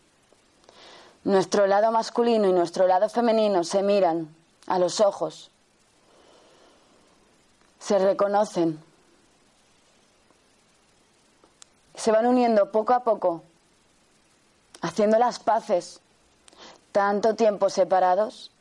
[1.23, 4.36] Nuestro lado masculino y nuestro lado femenino se miran
[4.67, 5.49] a los ojos,
[7.80, 8.80] se reconocen,
[11.95, 13.41] se van uniendo poco a poco,
[14.82, 15.99] haciendo las paces,
[16.91, 18.51] tanto tiempo separados.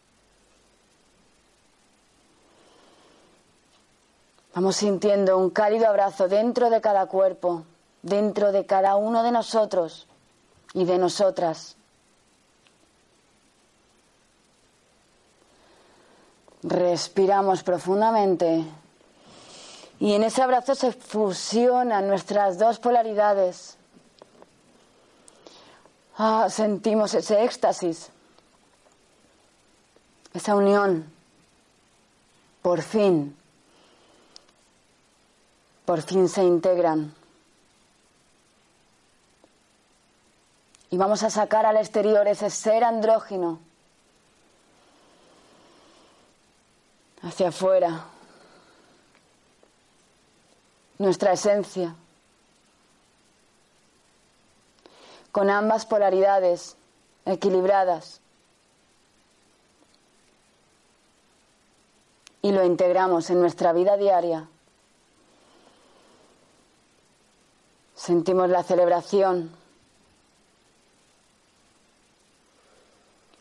[4.55, 7.65] Vamos sintiendo un cálido abrazo dentro de cada cuerpo,
[8.05, 10.07] dentro de cada uno de nosotros
[10.75, 11.77] y de nosotras.
[16.63, 18.65] Respiramos profundamente
[20.01, 23.79] y en ese abrazo se fusionan nuestras dos polaridades.
[26.17, 28.11] Ah, sentimos ese éxtasis,
[30.33, 31.11] esa unión.
[32.61, 33.37] Por fin,
[35.85, 37.15] por fin se integran.
[40.95, 43.59] Y vamos a sacar al exterior ese ser andrógino
[47.21, 48.05] hacia afuera,
[50.99, 51.97] nuestra esencia,
[55.33, 56.77] con ambas polaridades
[57.27, 58.21] equilibradas.
[62.41, 64.49] Y lo integramos en nuestra vida diaria.
[67.97, 69.64] Sentimos la celebración,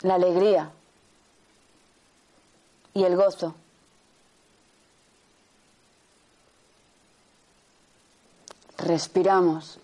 [0.03, 0.69] la alegría
[2.93, 3.55] y el gozo.
[8.77, 9.79] Respiramos.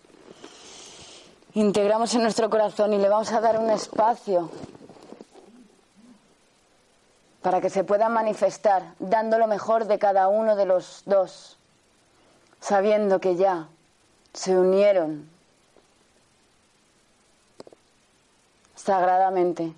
[1.53, 4.51] Integramos en nuestro corazón y le vamos a dar un espacio
[7.41, 11.57] para que se pueda manifestar, dando lo mejor de cada uno de los dos,
[12.59, 13.69] sabiendo que ya
[14.33, 15.29] se unieron
[18.75, 19.73] sagradamente.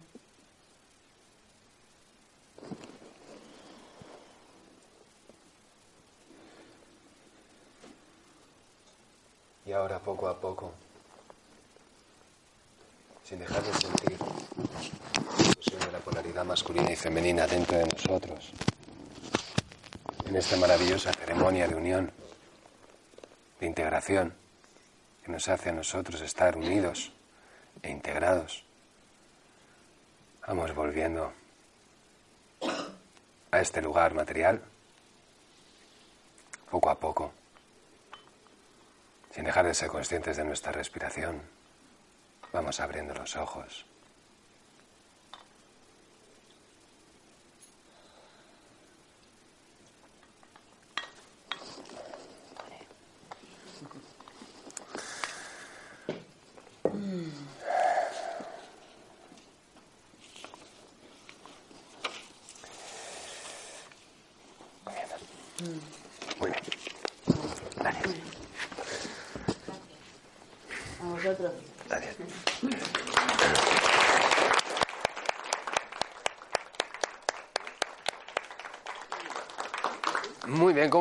[9.71, 10.73] Y ahora poco a poco,
[13.23, 18.51] sin dejar de sentir la de la polaridad masculina y femenina dentro de nosotros,
[20.25, 22.11] en esta maravillosa ceremonia de unión,
[23.61, 24.33] de integración,
[25.23, 27.13] que nos hace a nosotros estar unidos
[27.81, 28.65] e integrados,
[30.45, 31.31] vamos volviendo
[33.51, 34.61] a este lugar material,
[36.69, 37.40] poco a poco
[39.31, 41.41] sin dejar de ser conscientes de nuestra respiración,
[42.51, 43.90] vamos abriendo los ojos.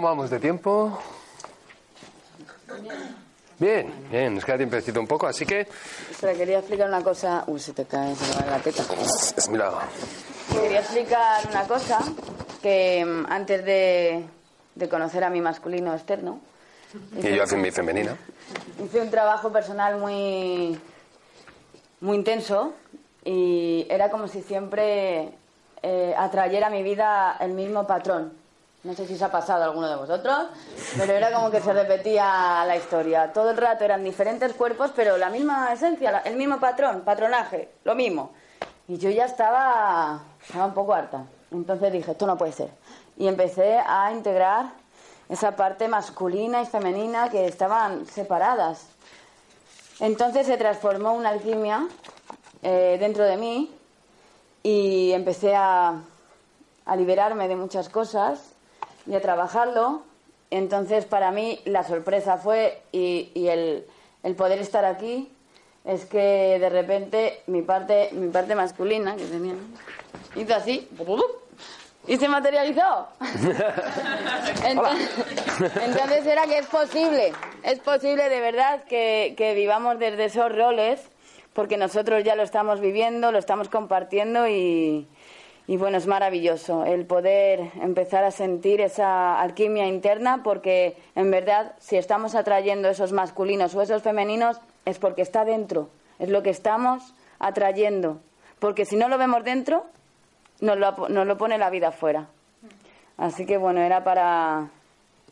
[0.01, 0.98] ¿Cómo vamos de tiempo?
[3.59, 5.68] Bien, bien, nos queda tiempecito un poco, así que...
[6.11, 7.44] Espera, quería explicar una cosa.
[7.46, 8.82] Uy, se te cae, se me va la teta.
[9.51, 9.72] Mira,
[10.51, 11.98] Quería explicar una cosa
[12.62, 14.24] que mm, antes de,
[14.74, 16.40] de conocer a mi masculino externo,
[17.22, 18.16] y yo hacia mi femenina.
[18.82, 20.80] hice un trabajo personal muy,
[22.01, 22.72] muy intenso
[23.22, 25.34] y era como si siempre
[25.82, 28.39] eh, atrayera a mi vida el mismo patrón.
[28.82, 30.48] No sé si os ha pasado alguno de vosotros,
[30.96, 33.30] pero era como que se repetía la historia.
[33.30, 37.94] Todo el rato eran diferentes cuerpos, pero la misma esencia, el mismo patrón, patronaje, lo
[37.94, 38.30] mismo.
[38.88, 41.26] Y yo ya estaba, estaba un poco harta.
[41.50, 42.70] Entonces dije, esto no puede ser.
[43.18, 44.70] Y empecé a integrar
[45.28, 48.86] esa parte masculina y femenina que estaban separadas.
[50.00, 51.86] Entonces se transformó una alquimia
[52.62, 53.70] eh, dentro de mí
[54.62, 56.00] y empecé a,
[56.86, 58.49] a liberarme de muchas cosas
[59.11, 60.02] y a trabajarlo.
[60.50, 63.84] Entonces para mí la sorpresa fue y, y el,
[64.22, 65.30] el poder estar aquí
[65.84, 69.54] es que de repente mi parte, mi parte masculina que tenía
[70.36, 70.88] hizo así
[72.06, 73.08] y se materializó.
[74.64, 75.11] Entonces,
[75.61, 77.32] entonces era que es posible,
[77.62, 81.00] es posible de verdad que, que vivamos desde esos roles,
[81.52, 85.06] porque nosotros ya lo estamos viviendo, lo estamos compartiendo y,
[85.70, 91.76] y bueno, es maravilloso el poder empezar a sentir esa alquimia interna, porque en verdad
[91.78, 96.50] si estamos atrayendo esos masculinos o esos femeninos es porque está dentro, es lo que
[96.50, 98.18] estamos atrayendo,
[98.58, 99.86] porque si no lo vemos dentro,
[100.60, 102.26] nos lo, nos lo pone la vida afuera.
[103.16, 104.70] Así que bueno, era para,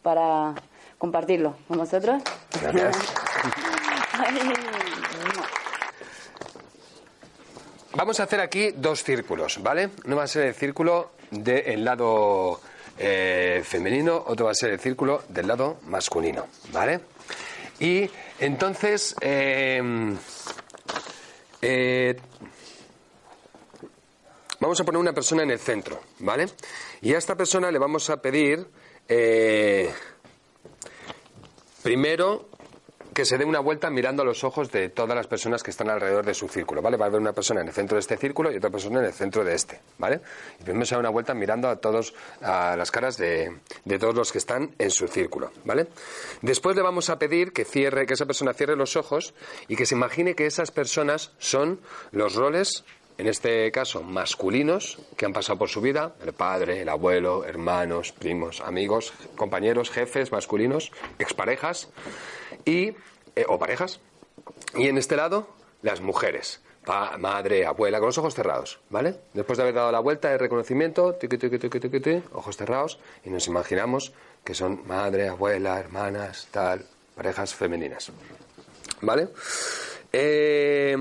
[0.02, 0.54] para
[0.98, 2.22] compartirlo con vosotros.
[2.62, 2.96] Gracias.
[7.98, 9.90] Vamos a hacer aquí dos círculos, ¿vale?
[10.04, 12.60] Uno va a ser el círculo del lado
[12.96, 17.00] eh, femenino, otro va a ser el círculo del lado masculino, ¿vale?
[17.80, 19.82] Y entonces, eh,
[21.60, 22.16] eh,
[24.60, 26.46] vamos a poner una persona en el centro, ¿vale?
[27.02, 28.64] Y a esta persona le vamos a pedir,
[31.82, 32.47] primero,
[33.18, 35.90] que se dé una vuelta mirando a los ojos de todas las personas que están
[35.90, 36.96] alrededor de su círculo, ¿vale?
[36.96, 39.06] Va a haber una persona en el centro de este círculo y otra persona en
[39.06, 40.20] el centro de este, ¿vale?
[40.60, 44.14] Y primero se da una vuelta mirando a todos, a las caras de, de todos
[44.14, 45.88] los que están en su círculo, ¿vale?
[46.42, 49.34] Después le vamos a pedir que cierre, que esa persona cierre los ojos
[49.66, 51.80] y que se imagine que esas personas son
[52.12, 52.84] los roles
[53.18, 58.12] en este caso, masculinos que han pasado por su vida, el padre, el abuelo, hermanos,
[58.12, 61.88] primos, amigos, compañeros, jefes masculinos, exparejas
[62.68, 62.94] y,
[63.34, 64.00] eh, o parejas.
[64.74, 65.48] Y en este lado,
[65.82, 66.60] las mujeres,
[67.18, 69.16] madre, abuela, con los ojos cerrados, ¿vale?
[69.32, 73.46] Después de haber dado la vuelta de reconocimiento, tiqui, tiqui, tiqui, ojos cerrados, y nos
[73.46, 74.12] imaginamos
[74.44, 78.12] que son madre, abuela, hermanas, tal, parejas femeninas.
[79.00, 79.28] ¿Vale?
[80.12, 80.96] Eh,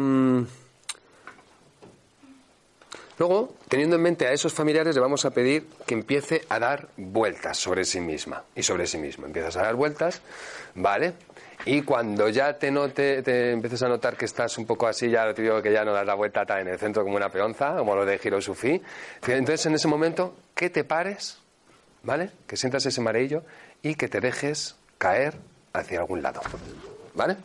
[3.19, 6.89] Luego, teniendo en mente a esos familiares, le vamos a pedir que empiece a dar
[6.97, 9.25] vueltas sobre sí misma y sobre sí mismo.
[9.25, 10.21] Empiezas a dar vueltas,
[10.75, 11.13] ¿vale?
[11.65, 15.33] Y cuando ya te note, te empieces a notar que estás un poco así, ya
[15.33, 17.75] te digo que ya no das la vuelta tan en el centro como una peonza,
[17.75, 18.81] como lo de Hirosufi.
[19.27, 21.39] Entonces, en ese momento, que te pares,
[22.03, 22.31] ¿vale?
[22.45, 23.43] Que sientas ese mareillo
[23.81, 25.35] y que te dejes caer
[25.73, 26.41] hacia algún lado.
[27.13, 27.35] ¿Vale?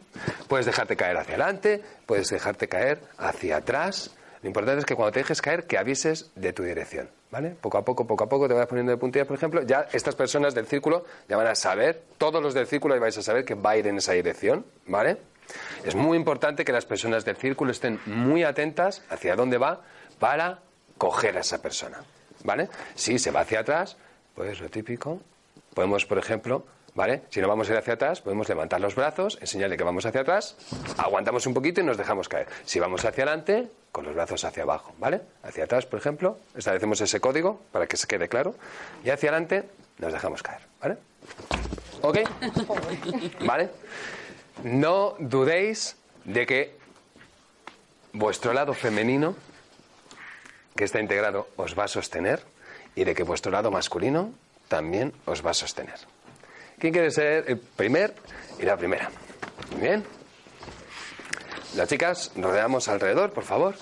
[0.49, 4.15] Puedes dejarte caer hacia adelante, puedes dejarte caer hacia atrás.
[4.43, 7.09] Lo importante es que cuando te dejes caer, que avises de tu dirección.
[7.31, 7.57] ¿Vale?
[7.59, 9.63] Poco a poco, poco a poco te vas poniendo de puntillas, por ejemplo.
[9.63, 13.17] Ya estas personas del círculo ya van a saber, todos los del círculo ya vais
[13.17, 14.67] a saber que va a ir en esa dirección.
[14.87, 15.17] ¿Vale?
[15.85, 19.81] Es muy importante que las personas del círculo estén muy atentas hacia dónde va
[20.19, 20.59] para
[20.99, 22.03] coger a esa persona.
[22.45, 22.69] ¿Vale?
[22.95, 23.97] Si se va hacia atrás,
[24.35, 25.21] pues lo típico.
[25.75, 27.23] Podemos, por ejemplo, ¿vale?
[27.31, 30.21] Si no vamos a ir hacia atrás, podemos levantar los brazos, enseñarle que vamos hacia
[30.21, 30.57] atrás,
[30.99, 32.47] aguantamos un poquito y nos dejamos caer.
[32.65, 35.21] Si vamos hacia adelante, con los brazos hacia abajo, ¿vale?
[35.43, 38.55] Hacia atrás, por ejemplo, establecemos ese código para que se quede claro.
[39.05, 39.69] Y hacia adelante,
[39.99, 40.97] nos dejamos caer, ¿vale?
[42.01, 42.19] ¿Ok?
[43.47, 43.69] ¿Vale?
[44.65, 46.77] No dudéis de que
[48.15, 49.37] vuestro lado femenino,
[50.75, 52.43] que está integrado, os va a sostener
[52.95, 54.33] y de que vuestro lado masculino
[54.69, 55.99] también os va a sostener.
[56.79, 58.15] ¿Quién quiere ser el primer
[58.59, 59.11] y la primera?
[59.71, 60.22] Muy bien.
[61.77, 63.75] Las chicas, rodeamos alrededor, por favor.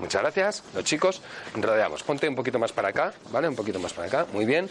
[0.00, 0.64] Muchas gracias.
[0.74, 1.22] Los chicos,
[1.54, 2.02] rodeamos.
[2.02, 3.48] Ponte un poquito más para acá, ¿vale?
[3.48, 4.26] Un poquito más para acá.
[4.32, 4.68] Muy bien.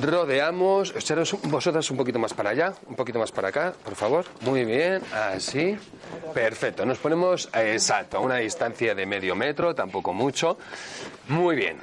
[0.00, 0.94] Rodeamos.
[0.96, 4.24] Echaros vosotras un poquito más para allá, un poquito más para acá, por favor.
[4.40, 5.02] Muy bien.
[5.12, 5.76] Así.
[6.32, 6.86] Perfecto.
[6.86, 10.58] Nos ponemos, eh, exacto, a una distancia de medio metro, tampoco mucho.
[11.28, 11.78] Muy bien.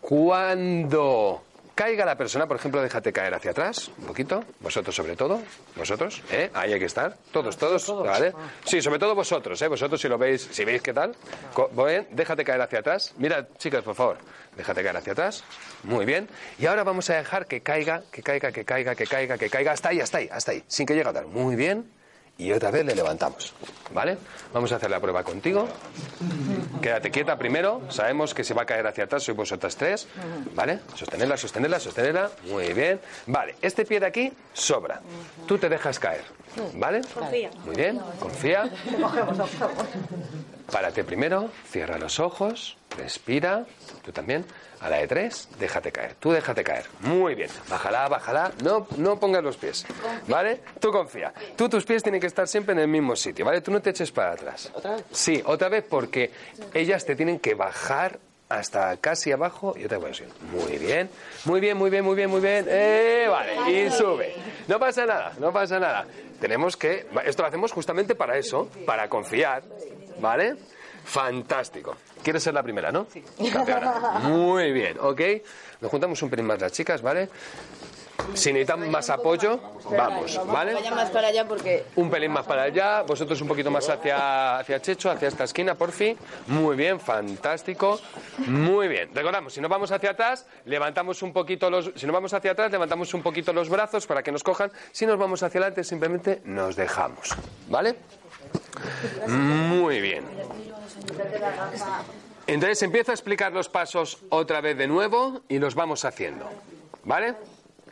[0.00, 1.42] Cuando
[1.78, 5.40] caiga la persona, por ejemplo, déjate caer hacia atrás, un poquito, vosotros sobre todo,
[5.76, 6.50] vosotros, ¿eh?
[6.52, 8.32] ahí hay que estar, todos, todos, ¿vale?
[8.64, 9.68] Sí, sobre todo vosotros, ¿eh?
[9.68, 11.14] vosotros si lo veis, si veis qué tal,
[12.10, 14.18] déjate caer hacia atrás, mira, chicas, por favor,
[14.56, 15.44] déjate caer hacia atrás,
[15.84, 19.38] muy bien, y ahora vamos a dejar que caiga, que caiga, que caiga, que caiga,
[19.38, 21.88] que caiga, hasta ahí, hasta ahí, hasta ahí, sin que llegue a dar, muy bien,
[22.38, 23.52] y otra vez le levantamos,
[23.92, 24.16] ¿vale?
[24.54, 25.68] Vamos a hacer la prueba contigo.
[26.80, 27.82] Quédate quieta primero.
[27.90, 30.06] Sabemos que se va a caer hacia atrás, sois vosotras tres.
[30.54, 30.78] ¿Vale?
[30.94, 32.30] Sostenerla, sostenerla, sostenerla.
[32.48, 33.00] Muy bien.
[33.26, 35.00] Vale, este pie de aquí sobra.
[35.48, 36.22] Tú te dejas caer.
[36.74, 37.00] ¿Vale?
[37.14, 37.50] Confía.
[37.64, 38.70] Muy bien, confía.
[40.70, 43.64] Párate primero, cierra los ojos, respira.
[44.04, 44.44] Tú también.
[44.80, 46.14] A la de tres, déjate caer.
[46.20, 46.84] Tú déjate caer.
[47.00, 47.50] Muy bien.
[47.68, 48.52] Bájala, bájala.
[48.62, 49.84] No, no pongas los pies.
[50.28, 50.60] ¿Vale?
[50.78, 51.32] Tú confía.
[51.56, 53.44] Tú tus pies tienen que estar siempre en el mismo sitio.
[53.44, 53.60] ¿Vale?
[53.60, 54.70] Tú no te eches para atrás.
[54.72, 55.04] ¿Otra vez?
[55.10, 56.30] Sí, otra vez porque
[56.74, 60.22] ellas te tienen que bajar hasta casi abajo y otra vez.
[60.52, 61.10] Muy bien.
[61.44, 62.64] Muy bien, muy bien, muy bien, muy bien.
[62.68, 63.72] Eh, vale.
[63.72, 64.36] Y sube.
[64.68, 66.06] No pasa nada, no pasa nada.
[66.40, 67.06] Tenemos que...
[67.24, 69.62] Esto lo hacemos justamente para eso, para confiar.
[70.20, 70.56] ¿Vale?
[71.04, 71.96] Fantástico.
[72.22, 73.06] ¿Quieres ser la primera, no?
[73.12, 73.24] Sí.
[74.22, 75.20] Muy bien, ¿ok?
[75.80, 77.28] Nos juntamos un pelín más las chicas, ¿vale?
[78.34, 79.58] Si necesitan más apoyo,
[79.90, 80.74] vamos, ¿vale?
[80.90, 84.80] Más para allá porque Un pelín más para allá, vosotros un poquito más hacia, hacia
[84.80, 86.16] Checho, hacia esta esquina, por fin.
[86.46, 88.00] Muy bien, fantástico.
[88.46, 89.10] Muy bien.
[89.14, 91.92] Recordamos, si nos vamos hacia atrás, levantamos un poquito los...
[91.96, 94.70] Si nos vamos hacia atrás, levantamos un poquito los brazos para que nos cojan.
[94.92, 97.34] Si nos vamos hacia adelante, simplemente nos dejamos.
[97.68, 97.96] ¿Vale?
[99.26, 100.24] Muy bien.
[102.46, 106.48] Entonces empieza a explicar los pasos otra vez de nuevo y los vamos haciendo.
[107.04, 107.34] ¿Vale?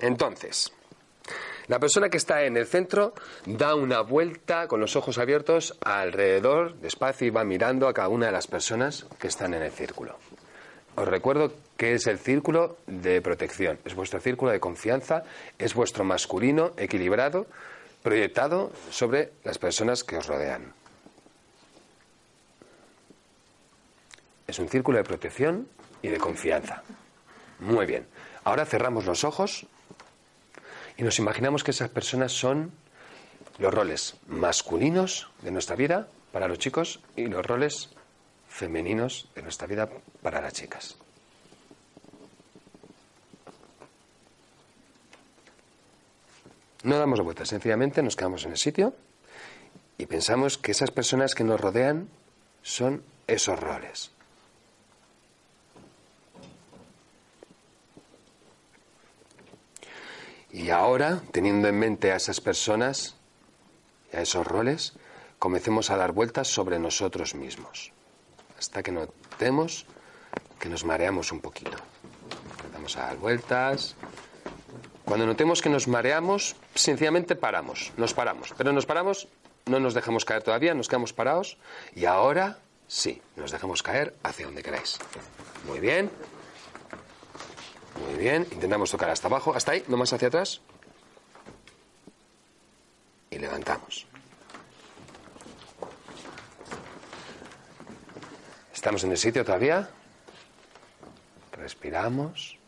[0.01, 0.72] Entonces,
[1.68, 3.12] la persona que está en el centro
[3.44, 8.26] da una vuelta con los ojos abiertos alrededor, despacio, y va mirando a cada una
[8.26, 10.16] de las personas que están en el círculo.
[10.94, 15.24] Os recuerdo que es el círculo de protección, es vuestro círculo de confianza,
[15.59, 17.47] es vuestro masculino equilibrado,
[18.03, 20.72] proyectado sobre las personas que os rodean.
[24.47, 25.68] Es un círculo de protección
[26.01, 26.82] y de confianza.
[27.59, 28.07] Muy bien.
[28.44, 29.66] Ahora cerramos los ojos
[30.97, 32.72] y nos imaginamos que esas personas son
[33.59, 37.90] los roles masculinos de nuestra vida para los chicos y los roles
[38.49, 39.88] femeninos de nuestra vida
[40.22, 40.97] para las chicas.
[46.82, 48.94] No damos vueltas, sencillamente nos quedamos en el sitio
[49.99, 52.09] y pensamos que esas personas que nos rodean
[52.62, 54.15] son esos roles.
[60.57, 63.14] Y ahora, teniendo en mente a esas personas
[64.11, 64.94] y a esos roles,
[65.38, 67.92] comencemos a dar vueltas sobre nosotros mismos.
[68.59, 69.84] Hasta que notemos
[70.59, 71.76] que nos mareamos un poquito.
[72.57, 73.96] Empezamos a dar vueltas.
[75.04, 77.92] Cuando notemos que nos mareamos, sencillamente paramos.
[77.98, 78.54] Nos paramos.
[78.57, 79.28] Pero nos paramos,
[79.66, 81.59] no nos dejamos caer todavía, nos quedamos parados.
[81.94, 84.98] Y ahora sí, nos dejamos caer hacia donde queráis.
[85.66, 86.11] Muy bien.
[88.05, 88.47] Muy bien.
[88.51, 89.55] Intentamos tocar hasta abajo.
[89.55, 90.61] Hasta ahí, no más hacia atrás.
[93.30, 94.07] Y levantamos.
[98.74, 99.90] ¿Estamos en el sitio todavía?
[101.53, 102.59] Respiramos.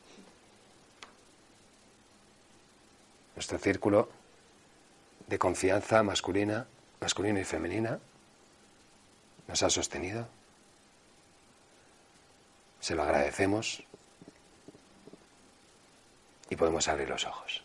[3.36, 4.08] Nuestro círculo
[5.28, 6.66] de confianza masculina,
[7.00, 8.00] masculino y femenina
[9.46, 10.26] nos ha sostenido.
[12.80, 13.84] Se lo agradecemos
[16.50, 17.62] y podemos abrir los ojos.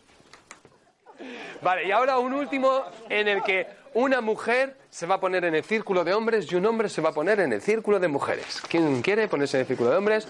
[1.62, 5.54] Vale, y ahora un último en el que una mujer se va a poner en
[5.54, 8.08] el círculo de hombres y un hombre se va a poner en el círculo de
[8.08, 8.60] mujeres.
[8.68, 10.28] ¿Quién quiere ponerse en el círculo de hombres?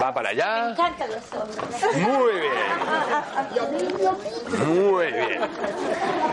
[0.00, 0.70] Va para allá.
[0.70, 1.96] encantan los hombres.
[1.96, 2.52] Muy bien.
[4.66, 5.40] Muy bien.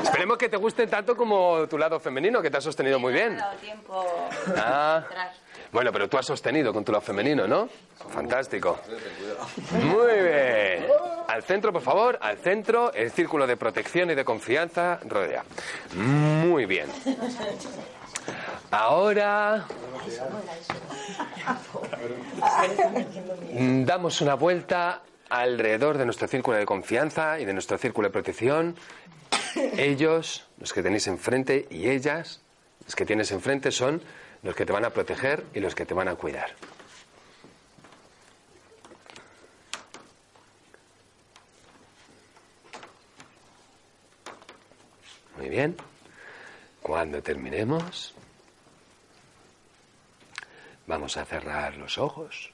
[0.04, 3.38] Esperemos que te gusten tanto como tu lado femenino, que te ha sostenido muy bien.
[3.62, 4.06] tiempo
[4.58, 5.04] Ah.
[5.74, 7.68] Bueno, pero tú has sostenido con tu lado femenino, ¿no?
[8.10, 8.80] Fantástico.
[9.72, 10.86] Muy bien.
[11.28, 15.44] Al centro, por favor, al centro, el círculo de protección y de confianza rodea.
[15.96, 16.88] Muy bien.
[18.70, 19.66] Ahora
[23.86, 28.76] damos una vuelta alrededor de nuestro círculo de confianza y de nuestro círculo de protección.
[29.56, 32.42] Ellos, los que tenéis enfrente, y ellas,
[32.86, 34.02] los que tienes enfrente, son
[34.44, 36.54] los que te van a proteger y los que te van a cuidar.
[45.38, 45.76] Muy bien.
[46.82, 48.14] Cuando terminemos,
[50.86, 52.53] vamos a cerrar los ojos.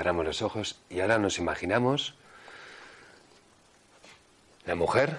[0.00, 2.14] Cerramos los ojos y ahora nos imaginamos
[4.64, 5.18] la mujer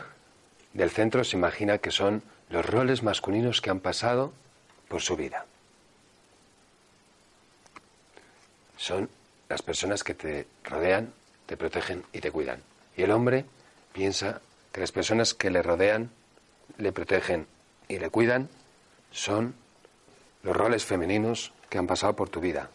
[0.74, 4.34] del centro se imagina que son los roles masculinos que han pasado
[4.88, 5.46] por su vida.
[8.76, 9.08] Son
[9.50, 11.14] las personas que te rodean,
[11.46, 12.64] te protegen y te cuidan.
[12.98, 13.46] Y el hombre
[13.94, 16.10] piensa que las personas que le rodean,
[16.80, 17.46] le protegen
[17.88, 18.50] y le cuidan
[19.12, 19.54] son
[20.42, 22.72] los roles femeninos que han pasado por tu vida.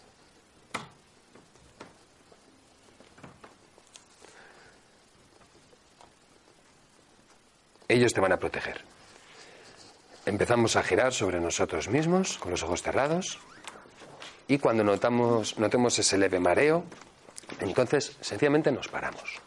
[7.89, 8.85] Ellos te van a proteger.
[10.27, 13.39] Empezamos a girar sobre nosotros mismos con los ojos cerrados
[14.49, 16.85] y cuando notamos, notemos ese leve mareo,
[17.61, 19.41] entonces sencillamente nos paramos.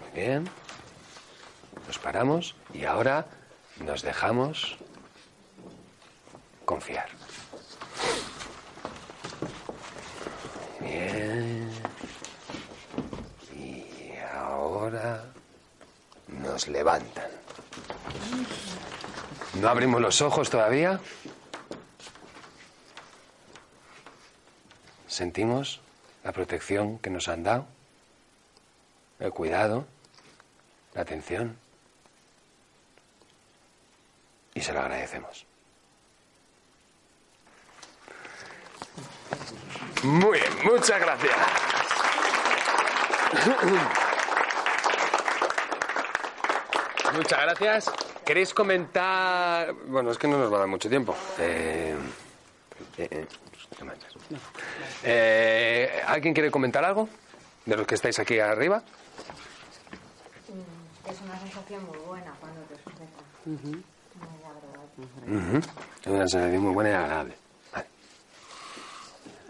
[0.00, 0.50] Muy bien.
[1.86, 3.26] Nos paramos y ahora
[3.80, 4.78] nos dejamos
[6.64, 7.17] confiar.
[10.98, 11.70] Bien.
[13.56, 15.24] Y ahora
[16.26, 17.30] nos levantan.
[19.54, 21.00] ¿No abrimos los ojos todavía?
[25.06, 25.80] Sentimos
[26.22, 27.66] la protección que nos han dado,
[29.18, 29.86] el cuidado,
[30.94, 31.56] la atención.
[34.54, 35.47] Y se lo agradecemos.
[40.04, 41.36] Muy bien, muchas gracias.
[47.14, 47.90] Muchas gracias.
[48.24, 49.72] ¿Queréis comentar?
[49.86, 51.16] Bueno, es que no nos va a dar mucho tiempo.
[51.38, 51.96] Eh,
[52.98, 53.26] eh, eh.
[55.04, 57.08] Eh, ¿Alguien quiere comentar algo?
[57.64, 58.82] De los que estáis aquí arriba.
[60.48, 63.08] Mm, Es una sensación muy buena cuando te sujetas.
[63.46, 63.82] Muy
[64.44, 65.58] agradable.
[65.58, 65.58] Ujú.
[66.02, 67.34] Es una sensación muy buena y agradable.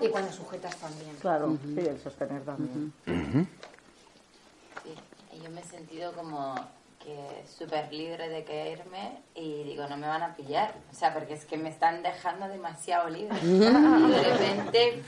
[0.01, 1.17] Y cuando sujetas también.
[1.21, 2.93] Claro, sí, el sostener también.
[3.07, 4.95] Sí,
[5.37, 6.55] y yo me he sentido como
[7.03, 10.75] que súper libre de caerme y digo, no me van a pillar.
[10.93, 13.37] O sea, porque es que me están dejando demasiado libre.
[13.43, 15.03] y de repente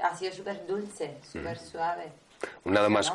[0.00, 2.12] ha sido súper dulce, súper suave.
[2.64, 3.12] Un lado, más,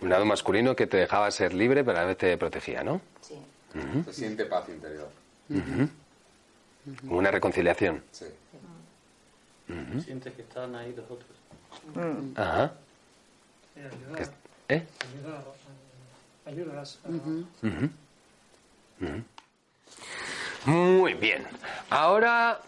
[0.00, 3.00] un lado masculino que te dejaba ser libre, pero a la vez te protegía, ¿no?
[3.20, 3.40] Sí.
[4.04, 5.08] Se siente paz interior.
[5.48, 5.88] Ujú.
[7.14, 8.02] Una reconciliación.
[8.10, 8.26] Sí.
[10.04, 11.30] Sientes que están ahí los otros.
[12.36, 12.72] Ajá.
[14.68, 14.82] ¿Eh?
[16.46, 16.98] Ayudas.
[17.06, 17.44] Ujú.
[19.00, 19.22] Ujú.
[20.66, 21.46] Muy bien.
[21.90, 22.60] Ahora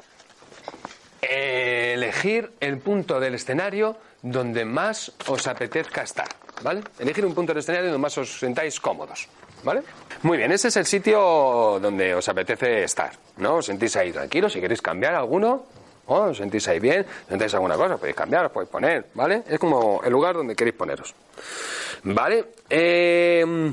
[1.20, 6.28] eh, elegir el punto del escenario donde más os apetezca estar,
[6.62, 6.82] ¿vale?
[6.98, 9.28] Elegir un punto del escenario donde más os sentáis cómodos,
[9.64, 9.82] ¿vale?
[10.22, 13.56] Muy bien, ese es el sitio donde os apetece estar, ¿no?
[13.56, 15.66] Os sentís ahí tranquilos, si queréis cambiar alguno,
[16.06, 16.16] ¿o?
[16.30, 19.42] os sentís ahí bien, sentáis alguna cosa, podéis cambiar, os podéis poner, ¿vale?
[19.48, 21.14] Es como el lugar donde queréis poneros,
[22.04, 22.46] ¿vale?
[22.68, 23.72] Eh,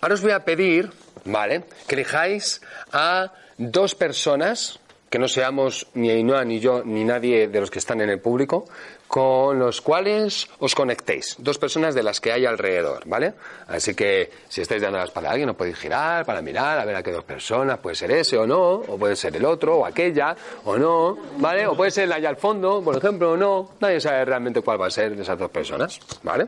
[0.00, 0.90] Ahora os voy a pedir,
[1.26, 1.64] ¿vale?
[1.86, 2.62] Que elijáis
[2.92, 7.78] a dos personas, que no seamos ni Ainhoa, ni yo, ni nadie de los que
[7.78, 8.66] están en el público,
[9.10, 11.34] con los cuales os conectéis.
[11.40, 13.34] Dos personas de las que hay alrededor, ¿vale?
[13.66, 16.84] Así que si estáis dando la espalda a alguien, no podéis girar para mirar a
[16.84, 19.78] ver a qué dos personas, puede ser ese o no, o puede ser el otro,
[19.78, 21.66] o aquella, o no, ¿vale?
[21.66, 23.72] O puede ser la allá al fondo, por ejemplo, o no.
[23.80, 26.46] Nadie sabe realmente cuál va a ser de esas dos personas, ¿vale?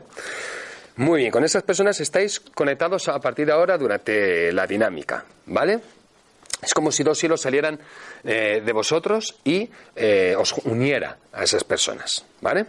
[0.95, 5.81] Muy bien, con esas personas estáis conectados a partir de ahora durante la dinámica, ¿vale?
[6.63, 7.79] Es como si dos hilos salieran
[8.23, 12.65] eh, de vosotros y eh, os uniera a esas personas, ¿vale?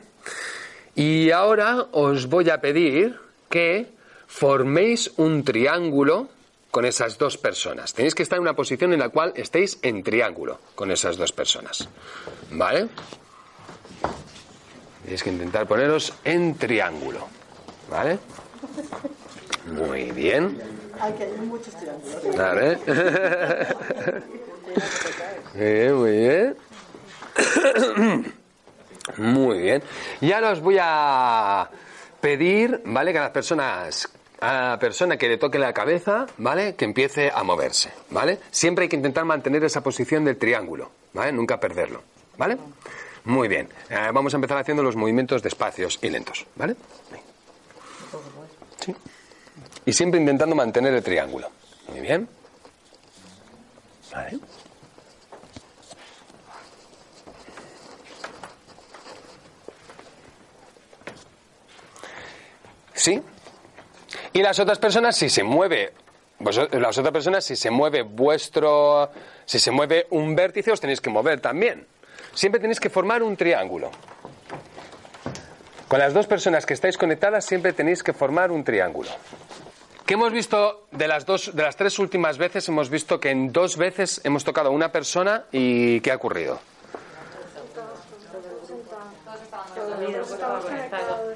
[0.94, 3.18] Y ahora os voy a pedir
[3.48, 3.88] que
[4.26, 6.28] forméis un triángulo
[6.70, 7.94] con esas dos personas.
[7.94, 11.32] Tenéis que estar en una posición en la cual estéis en triángulo con esas dos
[11.32, 11.88] personas,
[12.50, 12.88] ¿vale?
[15.02, 17.28] Tenéis que intentar poneros en triángulo.
[17.90, 18.18] ¿Vale?
[19.66, 20.60] Muy bien.
[25.54, 26.56] Muy bien, muy bien.
[29.16, 29.82] Muy bien.
[30.20, 31.68] Y ahora os voy a
[32.20, 33.12] pedir, ¿vale?
[33.12, 34.08] Que a las personas,
[34.40, 36.74] a la persona que le toque la cabeza, ¿vale?
[36.74, 38.38] Que empiece a moverse, ¿vale?
[38.50, 41.32] Siempre hay que intentar mantener esa posición del triángulo, ¿vale?
[41.32, 42.02] Nunca perderlo,
[42.38, 42.56] ¿vale?
[43.24, 43.68] Muy bien.
[43.90, 46.76] Eh, vamos a empezar haciendo los movimientos despacios y lentos, ¿vale?
[48.80, 48.94] Sí.
[49.86, 51.50] Y siempre intentando mantener el triángulo.
[51.88, 52.28] Muy bien.
[54.12, 54.38] Vale.
[62.94, 63.20] ¿Sí?
[64.32, 65.92] Y las otras personas, si se mueve,
[66.40, 69.10] las otras personas, si se mueve vuestro,
[69.44, 71.86] si se mueve un vértice, os tenéis que mover también.
[72.32, 73.90] Siempre tenéis que formar un triángulo.
[75.86, 79.10] Con las dos personas que estáis conectadas siempre tenéis que formar un triángulo.
[80.06, 82.68] ¿Qué hemos visto de las dos, de las tres últimas veces?
[82.68, 86.60] Hemos visto que en dos veces hemos tocado a una persona y ¿qué ha ocurrido?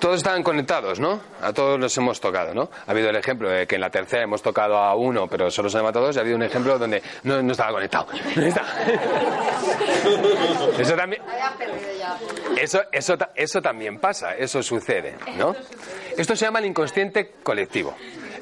[0.01, 1.21] Todos estaban conectados, ¿no?
[1.43, 2.71] A todos los hemos tocado, ¿no?
[2.87, 5.69] Ha habido el ejemplo de que en la tercera hemos tocado a uno, pero solo
[5.69, 8.07] se han matado dos, y ha habido un ejemplo donde no, no estaba conectado.
[8.37, 8.63] No está.
[10.79, 11.21] Eso también,
[12.61, 15.55] eso, eso, ta- eso también pasa, eso sucede, ¿no?
[16.17, 17.95] Esto se llama el inconsciente colectivo.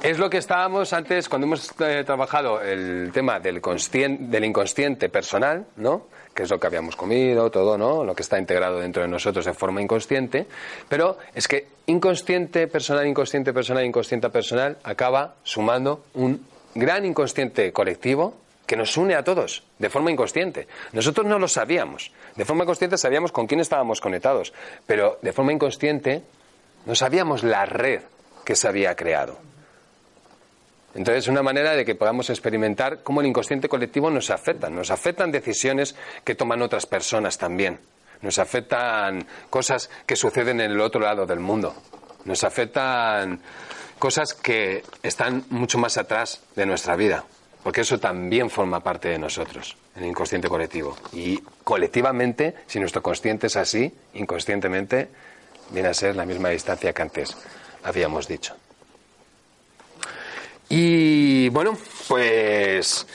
[0.07, 5.66] Es lo que estábamos antes, cuando hemos eh, trabajado el tema del, del inconsciente personal,
[5.78, 6.07] ¿no?
[6.32, 8.04] Que es lo que habíamos comido, todo, ¿no?
[8.04, 10.46] Lo que está integrado dentro de nosotros de forma inconsciente.
[10.88, 16.46] Pero es que inconsciente personal, inconsciente personal, inconsciente personal acaba sumando un
[16.76, 18.34] gran inconsciente colectivo
[18.64, 20.68] que nos une a todos de forma inconsciente.
[20.92, 22.12] Nosotros no lo sabíamos.
[22.36, 24.52] De forma consciente sabíamos con quién estábamos conectados,
[24.86, 26.22] pero de forma inconsciente
[26.84, 28.02] no sabíamos la red
[28.44, 29.55] que se había creado.
[30.97, 34.70] Entonces, una manera de que podamos experimentar cómo el inconsciente colectivo nos afecta.
[34.70, 35.94] Nos afectan decisiones
[36.24, 37.78] que toman otras personas también.
[38.22, 41.74] Nos afectan cosas que suceden en el otro lado del mundo.
[42.24, 43.40] Nos afectan
[43.99, 47.24] cosas que están mucho más atrás de nuestra vida.
[47.62, 50.97] Porque eso también forma parte de nosotros, el inconsciente colectivo.
[51.12, 55.09] Y colectivamente, si nuestro consciente es así, inconscientemente
[55.70, 57.36] viene a ser la misma distancia que antes
[57.82, 58.55] habíamos dicho.
[60.69, 61.77] Y bueno,
[62.09, 63.07] pues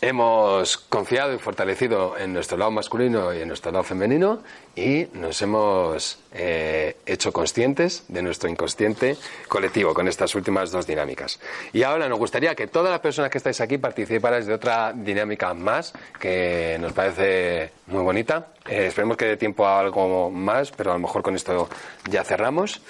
[0.00, 4.42] hemos confiado y fortalecido en nuestro lado masculino y en nuestro lado femenino
[4.76, 9.16] y nos hemos eh, hecho conscientes de nuestro inconsciente
[9.48, 11.40] colectivo con estas últimas dos dinámicas.
[11.72, 15.54] Y ahora nos gustaría que todas las personas que estáis aquí participarais de otra dinámica
[15.54, 18.48] más que nos parece muy bonita.
[18.68, 21.68] Eh, esperemos que dé tiempo a algo más, pero a lo mejor con esto
[22.10, 22.82] ya cerramos.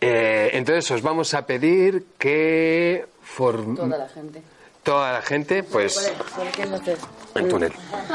[0.00, 3.04] Eh, entonces os vamos a pedir que
[3.36, 4.42] Toda la gente.
[4.82, 6.96] toda la gente, pues ¿Por qué no te-
[7.34, 7.72] el túnel.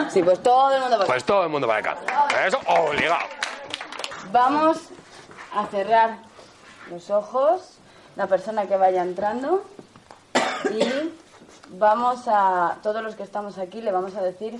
[0.09, 1.03] Sí, pues todo el mundo.
[1.05, 2.45] Pues todo el mundo para acá.
[2.45, 3.25] Eso, obligado.
[4.31, 4.77] Vamos
[5.55, 6.17] a cerrar
[6.89, 7.77] los ojos,
[8.15, 9.63] la persona que vaya entrando,
[10.71, 11.13] y
[11.69, 14.59] vamos a, todos los que estamos aquí, le vamos a decir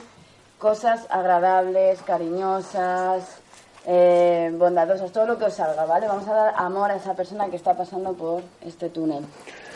[0.57, 3.39] cosas agradables, cariñosas,
[3.85, 6.07] eh, bondadosas, todo lo que os salga, ¿vale?
[6.07, 9.25] Vamos a dar amor a esa persona que está pasando por este túnel.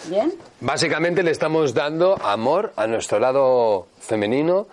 [0.08, 0.34] ¿Bien?
[0.62, 4.68] Básicamente le estamos dando amor a nuestro lado femenino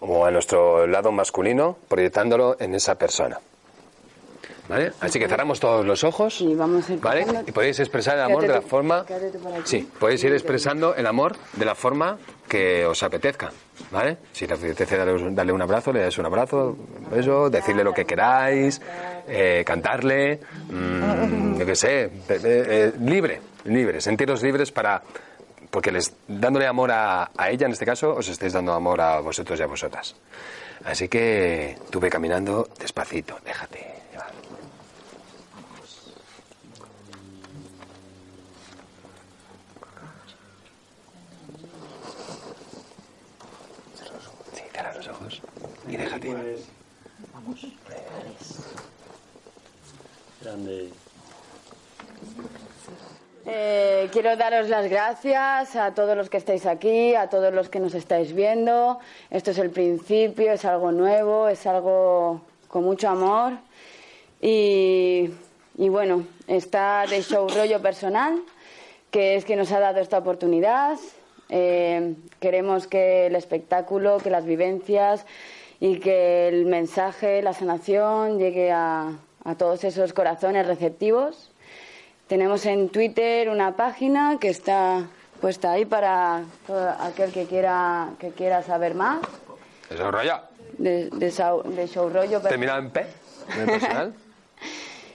[0.00, 3.40] o a nuestro lado masculino, proyectándolo en esa persona.
[4.68, 4.92] ¿Vale?
[5.00, 6.42] Así que cerramos todos los ojos.
[6.42, 7.20] Y vamos a ir ¿Vale?
[7.22, 9.04] pasando- Y podéis expresar el amor de la forma.
[9.64, 13.50] Sí, podéis ir expresando el amor de la forma que os apetezca.
[13.90, 14.18] ¿Vale?
[14.32, 17.94] Si te apetece darle, darle un abrazo, le dais un abrazo, un beso, decirle lo
[17.94, 18.80] que queráis,
[19.26, 25.02] eh, cantarle, mm, yo qué sé, eh, eh, libre, libre, sentiros libres para.
[25.70, 29.20] Porque les, dándole amor a, a ella, en este caso, os estáis dando amor a
[29.20, 30.14] vosotros y a vosotras.
[30.84, 33.78] Así que tú ve caminando despacito, déjate
[34.10, 34.32] llevar.
[44.54, 45.42] Sí, cierra los ojos
[45.88, 46.44] y déjate llevar.
[50.42, 50.90] Grande.
[53.46, 57.80] Eh, quiero daros las gracias a todos los que estáis aquí, a todos los que
[57.80, 58.98] nos estáis viendo.
[59.30, 63.54] Esto es el principio, es algo nuevo, es algo con mucho amor.
[64.40, 65.30] Y,
[65.78, 68.38] y bueno, está de show rollo personal,
[69.10, 70.98] que es que nos ha dado esta oportunidad.
[71.48, 75.24] Eh, queremos que el espectáculo, que las vivencias
[75.80, 79.12] y que el mensaje, la sanación llegue a,
[79.44, 81.50] a todos esos corazones receptivos.
[82.26, 85.06] Tenemos en Twitter una página que está
[85.40, 89.20] puesta ahí para todo aquel que quiera que quiera saber más
[90.76, 91.08] de,
[92.42, 92.50] de.
[92.50, 93.06] Terminado en P,
[93.56, 94.14] en.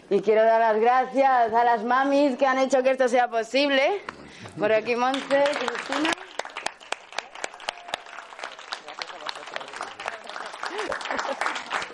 [0.10, 4.02] Y quiero dar las gracias a las mamis que han hecho que esto sea posible.
[4.60, 6.12] Por aquí Monse, Cristina.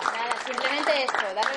[0.02, 1.56] Nada, simplemente esto, darle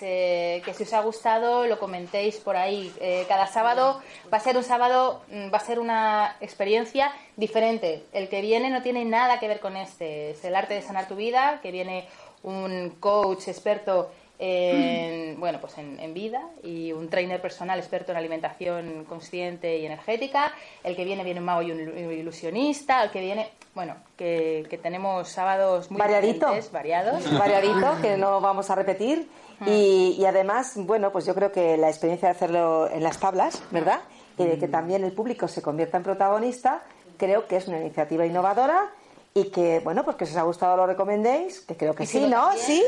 [0.00, 2.92] eh, que si os ha gustado lo comentéis por ahí.
[3.00, 4.00] Eh, cada sábado
[4.32, 8.04] va a ser un sábado, mm, va a ser una experiencia diferente.
[8.12, 11.06] El que viene no tiene nada que ver con este, es el arte de sanar
[11.08, 12.06] tu vida, que viene
[12.42, 14.10] un coach experto
[14.40, 19.86] en, bueno, pues en, en vida y un trainer personal experto en alimentación consciente y
[19.86, 20.52] energética.
[20.84, 23.02] El que viene viene un mago y un ilu- ilusionista.
[23.02, 26.54] El que viene, bueno, que, que tenemos sábados muy variadito.
[26.70, 27.36] variados.
[27.38, 29.28] variadito, que no vamos a repetir.
[29.66, 33.62] Y, y además, bueno, pues yo creo que la experiencia de hacerlo en las tablas,
[33.70, 34.00] ¿verdad?
[34.36, 36.82] Y de que también el público se convierta en protagonista,
[37.16, 38.90] creo que es una iniciativa innovadora
[39.34, 42.26] y que, bueno, pues que si os ha gustado lo recomendéis, que creo que sí,
[42.26, 42.50] ¿no?
[42.56, 42.82] ¿Sí?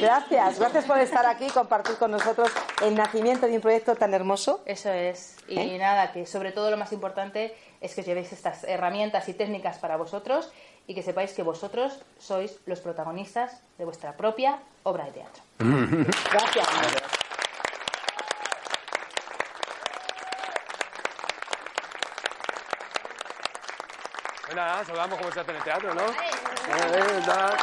[0.00, 2.50] Gracias, gracias por estar aquí y compartir con nosotros
[2.82, 4.60] el nacimiento de un proyecto tan hermoso.
[4.66, 5.36] Eso es.
[5.48, 5.78] Y ¿Eh?
[5.78, 9.78] nada, que sobre todo lo más importante es que os llevéis estas herramientas y técnicas
[9.78, 10.52] para vosotros
[10.86, 15.42] y que sepáis que vosotros sois los protagonistas de vuestra propia obra de teatro.
[16.32, 16.68] Gracias.
[24.44, 26.02] Pues nada, saludamos como se hace en el teatro, ¿no?
[26.02, 26.30] Eh,
[26.68, 27.56] eh, nada.